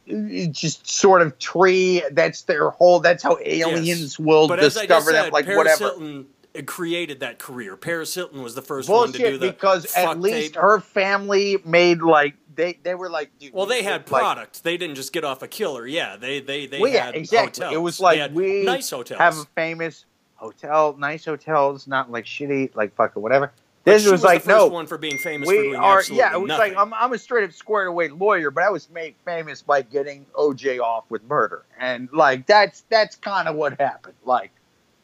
just 0.50 0.88
sort 0.88 1.22
of 1.22 1.38
tree. 1.38 2.02
That's 2.10 2.42
their 2.42 2.70
whole. 2.70 2.98
That's 2.98 3.22
how 3.22 3.38
aliens 3.44 4.18
will 4.18 4.48
but 4.48 4.58
as 4.58 4.76
I 4.76 4.86
just 4.86 4.88
discover 4.88 5.10
said, 5.12 5.24
them. 5.26 5.32
Like 5.32 5.44
Paris 5.46 5.56
whatever. 5.56 5.84
Hilton 5.84 6.26
created 6.62 7.20
that 7.20 7.38
career. 7.38 7.76
Paris 7.76 8.14
Hilton 8.14 8.42
was 8.42 8.54
the 8.54 8.62
first 8.62 8.88
one 8.88 9.12
to 9.12 9.18
do 9.18 9.38
that 9.38 9.54
because 9.54 9.94
at 9.94 10.20
least 10.20 10.54
tape. 10.54 10.62
her 10.62 10.80
family 10.80 11.58
made 11.64 12.00
like 12.02 12.34
they 12.54 12.78
they 12.82 12.94
were 12.94 13.10
like 13.10 13.30
dude, 13.38 13.52
Well, 13.52 13.66
they 13.66 13.82
had 13.82 14.10
like, 14.10 14.22
product. 14.22 14.64
they 14.64 14.76
didn't 14.76 14.96
just 14.96 15.12
get 15.12 15.24
off 15.24 15.42
a 15.42 15.48
killer. 15.48 15.86
Yeah, 15.86 16.16
they 16.16 16.40
they 16.40 16.66
they 16.66 16.80
Well, 16.80 16.90
yeah, 16.92 17.06
had 17.06 17.16
exactly. 17.16 17.64
hotels. 17.64 17.74
It 17.74 17.80
was 17.82 18.00
like 18.00 18.30
we 18.32 18.64
nice 18.64 18.88
hotels. 18.90 19.18
have 19.18 19.36
a 19.36 19.44
famous 19.54 20.04
hotel, 20.36 20.96
nice 20.98 21.24
hotels, 21.24 21.86
not 21.86 22.10
like 22.10 22.24
shitty, 22.24 22.74
like 22.74 22.94
fucking 22.94 23.20
whatever. 23.22 23.52
This 23.84 24.04
was, 24.10 24.22
the 24.22 24.26
like 24.26 24.42
first 24.42 24.48
no, 24.48 24.66
one 24.66 24.84
for 24.88 24.98
being 24.98 25.16
famous 25.16 25.48
for 25.48 25.54
we 25.54 25.72
are. 25.76 26.02
Yeah, 26.10 26.34
it 26.34 26.40
was 26.40 26.48
nothing. 26.48 26.74
like 26.74 26.76
I'm, 26.76 26.92
I'm 26.92 27.12
a 27.12 27.18
straight 27.18 27.44
up 27.44 27.52
squared 27.52 27.86
away 27.86 28.08
lawyer, 28.08 28.50
but 28.50 28.64
I 28.64 28.68
was 28.70 28.90
made 28.90 29.14
famous 29.24 29.62
by 29.62 29.82
getting 29.82 30.26
OJ 30.34 30.80
off 30.80 31.04
with 31.08 31.22
murder, 31.28 31.64
and 31.78 32.08
like 32.12 32.46
that's 32.46 32.82
that's 32.90 33.14
kind 33.14 33.46
of 33.46 33.54
what 33.54 33.78
happened. 33.80 34.16
Like, 34.24 34.50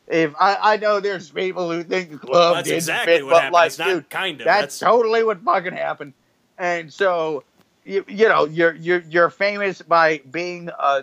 if 0.09 0.35
I, 0.39 0.75
I 0.75 0.77
know 0.77 1.01
there's 1.01 1.31
people 1.31 1.71
who 1.71 1.83
think 1.85 2.11
the 2.11 2.19
club 2.19 2.57
That's 2.57 2.69
didn't 2.69 2.79
exactly 2.79 3.15
fit, 3.17 3.25
what 3.25 3.31
but 3.31 3.37
happened. 3.43 3.53
like, 3.55 3.67
it's 3.69 3.79
not 3.79 3.89
dude, 3.89 4.11
kind 4.11 4.41
of. 4.41 4.45
that's, 4.47 4.79
That's, 4.79 4.79
totally 4.79 5.25
what 5.25 5.41
fucking 5.43 5.73
happened. 5.75 6.13
And 6.59 6.93
so, 6.93 7.45
you, 7.85 8.05
you 8.09 8.29
know, 8.29 8.45
you're 8.47 8.75
you're 8.75 9.01
you're 9.09 9.31
famous 9.31 9.81
by 9.83 10.19
being 10.31 10.71
uh, 10.79 11.03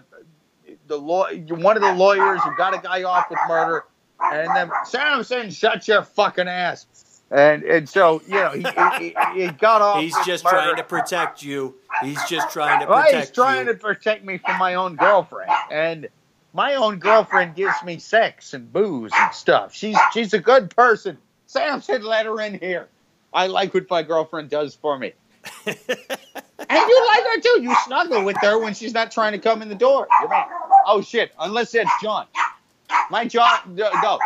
the 0.88 0.98
law. 0.98 1.28
You're 1.30 1.58
one 1.58 1.76
of 1.76 1.84
the 1.84 1.94
lawyers 1.94 2.42
who 2.44 2.56
got 2.56 2.74
a 2.74 2.80
guy 2.82 3.04
off 3.04 3.30
with 3.30 3.40
murder, 3.48 3.86
and 4.22 4.56
then 4.56 4.70
Samson, 4.86 5.50
shut 5.50 5.88
your 5.88 6.04
fucking 6.04 6.48
ass. 6.48 6.86
And 7.32 7.64
and 7.64 7.88
so 7.88 8.22
you 8.28 8.36
know 8.36 8.52
he 8.52 8.64
he, 9.00 9.16
he, 9.36 9.42
he 9.46 9.52
got 9.52 9.82
off. 9.82 10.02
he's 10.02 10.16
just 10.26 10.44
murder. 10.44 10.58
trying 10.58 10.76
to 10.78 10.84
protect 10.84 11.44
you. 11.44 11.76
He's 12.02 12.24
just 12.26 12.50
trying 12.52 12.80
to 12.82 12.88
Well, 12.88 13.04
protect 13.04 13.28
he's 13.28 13.32
trying 13.36 13.68
you. 13.68 13.74
to 13.74 13.80
protect 13.80 14.24
me 14.26 14.38
from 14.38 14.58
my 14.58 14.76
own 14.76 14.96
girlfriend, 14.96 15.52
and 15.72 16.08
My 16.54 16.76
own 16.76 16.98
girlfriend 17.00 17.56
gives 17.56 17.76
me 17.86 18.00
sex 18.00 18.54
and 18.54 18.72
booze 18.72 19.12
and 19.16 19.34
stuff. 19.34 19.74
She's 19.74 19.98
she's 20.14 20.34
a 20.34 20.40
good 20.40 20.76
person. 20.76 21.18
Samson, 21.46 22.04
let 22.04 22.26
her 22.26 22.40
in 22.42 22.60
here. 22.60 22.88
I 23.34 23.48
like 23.48 23.74
what 23.74 23.90
my 23.90 24.02
girlfriend 24.04 24.50
does 24.50 24.74
for 24.76 24.98
me. 24.98 25.14
and 25.66 25.76
you 25.88 27.08
like 27.08 27.24
her 27.24 27.42
too. 27.42 27.62
You 27.62 27.76
snuggle 27.86 28.24
with 28.24 28.38
her 28.42 28.60
when 28.60 28.74
she's 28.74 28.94
not 28.94 29.12
trying 29.12 29.32
to 29.34 29.40
come 29.40 29.62
in 29.62 29.70
the 29.70 29.76
door. 29.76 30.08
You're. 30.22 30.46
Oh 30.86 31.02
shit! 31.02 31.32
Unless 31.40 31.76
it's 31.76 31.90
John. 32.02 32.26
My 33.12 33.26
John, 33.26 33.60
no, 33.76 34.20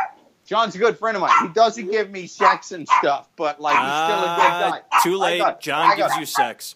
John's 0.45 0.75
a 0.75 0.77
good 0.77 0.97
friend 0.97 1.15
of 1.17 1.21
mine. 1.21 1.31
He 1.41 1.47
doesn't 1.49 1.91
give 1.91 2.09
me 2.09 2.27
sex 2.27 2.71
and 2.71 2.87
stuff, 2.99 3.27
but 3.35 3.59
like 3.61 3.75
he's 3.75 3.83
still 3.83 4.19
a 4.23 4.35
good 4.35 4.51
Ah, 4.51 4.79
guy. 4.91 4.99
too 5.03 5.17
late. 5.17 5.39
got- 5.39 5.59
John 5.61 5.89
got- 5.89 5.97
gives 5.97 6.17
you 6.19 6.25
sex. 6.25 6.75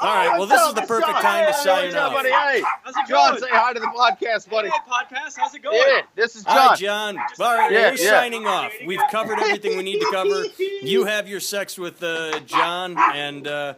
All 0.00 0.14
right. 0.14 0.38
Well, 0.38 0.46
this 0.46 0.60
is 0.62 0.74
the 0.74 0.82
perfect 0.82 1.20
time 1.20 1.46
to 1.46 1.54
sign 1.54 1.90
John, 1.90 2.00
off. 2.04 2.12
buddy. 2.12 2.28
Hey, 2.30 2.62
How's 2.84 2.94
it 2.96 3.08
John, 3.08 3.30
going? 3.30 3.42
say 3.42 3.48
hi 3.50 3.72
to 3.72 3.80
the 3.80 3.86
podcast, 3.86 4.48
buddy. 4.48 4.68
Hey, 4.68 4.76
podcast. 4.88 5.34
How's 5.36 5.54
it 5.54 5.62
going? 5.62 5.76
Yeah, 5.84 6.02
this 6.14 6.36
is 6.36 6.44
Hi, 6.46 6.74
John. 6.76 7.16
John. 7.16 7.24
All 7.40 7.54
right, 7.56 7.72
Yeah, 7.72 7.90
we're 7.90 7.96
yeah. 7.96 8.10
signing 8.10 8.46
off. 8.46 8.72
We've 8.86 9.00
covered 9.10 9.40
everything 9.40 9.76
we 9.76 9.82
need 9.82 10.00
to 10.00 10.10
cover. 10.12 10.44
You 10.82 11.04
have 11.06 11.28
your 11.28 11.40
sex 11.40 11.76
with 11.76 12.02
uh, 12.02 12.38
John, 12.40 12.96
and 12.96 13.46
uh, 13.48 13.74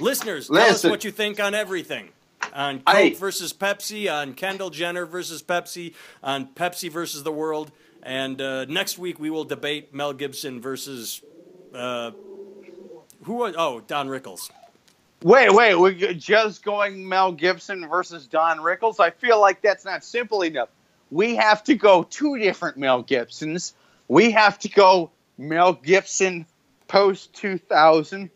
listeners, 0.00 0.48
tell 0.48 0.58
us 0.58 0.82
what 0.84 1.04
you 1.04 1.10
think 1.12 1.38
on 1.38 1.54
everything. 1.54 2.08
On 2.52 2.80
Coke 2.80 2.96
Hey. 2.96 3.10
versus 3.14 3.52
Pepsi, 3.52 4.12
on 4.12 4.34
Kendall 4.34 4.70
Jenner 4.70 5.06
versus 5.06 5.42
Pepsi, 5.42 5.94
on 6.24 6.46
Pepsi 6.48 6.90
versus 6.90 7.22
the 7.22 7.30
world, 7.32 7.70
and 8.02 8.40
uh, 8.42 8.64
next 8.64 8.98
week 8.98 9.20
we 9.20 9.30
will 9.30 9.44
debate 9.44 9.94
Mel 9.94 10.12
Gibson 10.12 10.60
versus 10.60 11.22
uh, 11.72 12.10
who 13.24 13.34
was? 13.34 13.54
Oh, 13.56 13.80
Don 13.80 14.08
Rickles. 14.08 14.50
Wait, 15.22 15.52
wait, 15.52 15.74
we're 15.74 16.14
just 16.14 16.64
going 16.64 17.06
Mel 17.06 17.32
Gibson 17.32 17.86
versus 17.86 18.26
Don 18.26 18.56
Rickles? 18.58 19.00
I 19.00 19.10
feel 19.10 19.38
like 19.38 19.60
that's 19.60 19.84
not 19.84 20.02
simple 20.02 20.40
enough. 20.40 20.70
We 21.10 21.36
have 21.36 21.62
to 21.64 21.74
go 21.74 22.04
two 22.04 22.38
different 22.38 22.78
Mel 22.78 23.02
Gibsons. 23.02 23.74
We 24.08 24.30
have 24.30 24.58
to 24.60 24.70
go 24.70 25.10
Mel 25.36 25.74
Gibson 25.74 26.46
post 26.88 27.34
2000, 27.34 28.30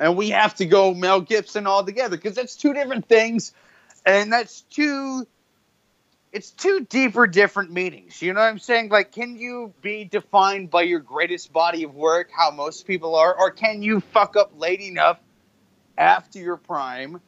and 0.00 0.16
we 0.16 0.30
have 0.30 0.54
to 0.54 0.64
go 0.64 0.94
Mel 0.94 1.20
Gibson 1.20 1.66
all 1.66 1.84
together 1.84 2.16
because 2.16 2.34
that's 2.34 2.56
two 2.56 2.72
different 2.72 3.06
things, 3.06 3.52
and 4.06 4.32
that's 4.32 4.62
two. 4.62 5.26
It's 6.32 6.50
two 6.50 6.86
deeper, 6.88 7.26
different 7.26 7.72
meanings. 7.72 8.22
You 8.22 8.32
know 8.32 8.40
what 8.40 8.46
I'm 8.46 8.58
saying? 8.58 8.88
Like, 8.88 9.12
can 9.12 9.36
you 9.36 9.74
be 9.82 10.04
defined 10.04 10.70
by 10.70 10.82
your 10.82 11.00
greatest 11.00 11.52
body 11.52 11.82
of 11.82 11.94
work, 11.94 12.30
how 12.34 12.52
most 12.52 12.86
people 12.86 13.16
are, 13.16 13.36
or 13.36 13.50
can 13.50 13.82
you 13.82 14.00
fuck 14.00 14.36
up 14.36 14.52
late 14.56 14.80
enough 14.80 15.18
after 16.00 16.38
your 16.40 16.56
prime? 16.56 17.20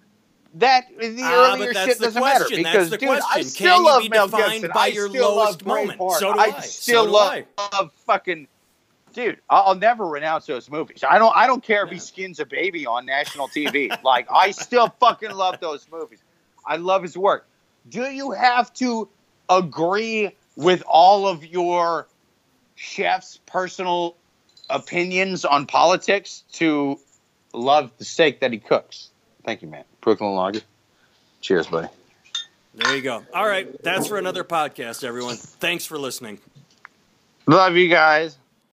That 0.54 0.85
the 0.98 1.14
Ah, 1.22 1.54
earlier 1.54 1.72
shit 1.72 1.98
doesn't 1.98 2.22
matter 2.22 2.46
because, 2.54 2.90
the 2.90 2.98
dude, 2.98 3.08
I 3.08 3.16
question. 3.16 3.44
still 3.44 3.76
Can 3.76 3.85
you 3.85 3.87
love 3.87 4.02
be 4.02 4.08
Mel 4.11 4.26
defined 4.26 4.62
Gibson. 4.62 4.70
by 4.72 4.80
I 4.80 4.88
your 4.88 5.08
still 5.08 5.35
lowest 5.35 5.62
love 5.62 5.66
moment? 5.66 6.00
Braveheart. 6.00 6.18
So 6.18 6.32
do 6.32 6.40
I 6.40 6.46
I. 6.48 6.61
still 6.61 7.04
So 7.04 7.06
do 7.06 7.12
love, 7.12 7.32
I. 7.32 7.46
love 7.72 7.92
fucking. 8.06 8.48
Dude, 9.14 9.38
I'll 9.48 9.62
I'll 9.68 9.74
never 9.74 10.06
renounce 10.06 10.46
those 10.46 10.70
movies. 10.70 11.04
I 11.08 11.18
don't. 11.18 11.35
I 11.35 11.46
don't 11.46 11.62
care 11.62 11.85
if 11.85 11.90
he 11.90 11.98
skins 11.98 12.38
a 12.38 12.46
baby 12.46 12.87
on 12.87 13.06
national 13.06 13.48
TV. 13.48 13.90
like 14.02 14.26
I 14.30 14.50
still 14.50 14.88
fucking 15.00 15.30
love 15.32 15.58
those 15.61 15.87
movies. 15.90 16.22
I 16.66 16.76
love 16.76 17.02
his 17.02 17.16
work. 17.16 17.48
Do 17.88 18.02
you 18.11 18.32
have 18.32 18.72
to 18.74 19.08
agree 19.48 20.37
with 20.56 20.82
all 20.87 21.26
of 21.26 21.44
your 21.44 22.08
chef's 22.74 23.38
personal 23.46 24.16
opinions 24.70 25.44
on 25.44 25.66
politics 25.66 26.44
to 26.52 26.98
love 27.53 27.91
the 27.99 28.05
steak 28.05 28.41
that 28.41 28.53
he 28.53 28.59
cooks? 28.59 29.11
Thank 29.45 29.62
you, 29.62 29.69
man. 29.69 29.85
Brooklyn 30.01 30.35
Lager. 30.35 30.61
Cheers, 31.41 31.67
buddy. 31.67 31.88
There 32.75 32.97
you 32.97 33.03
go. 33.03 33.25
All 33.35 33.47
right, 33.47 33.83
that's 33.83 34.07
for 34.07 34.17
another 34.17 34.45
podcast, 34.45 35.05
everyone. 35.05 35.37
Thanks 35.37 35.85
for 35.85 35.99
listening. 35.99 36.38
Love 37.47 37.77
you 37.77 37.88
guys. 37.88 38.37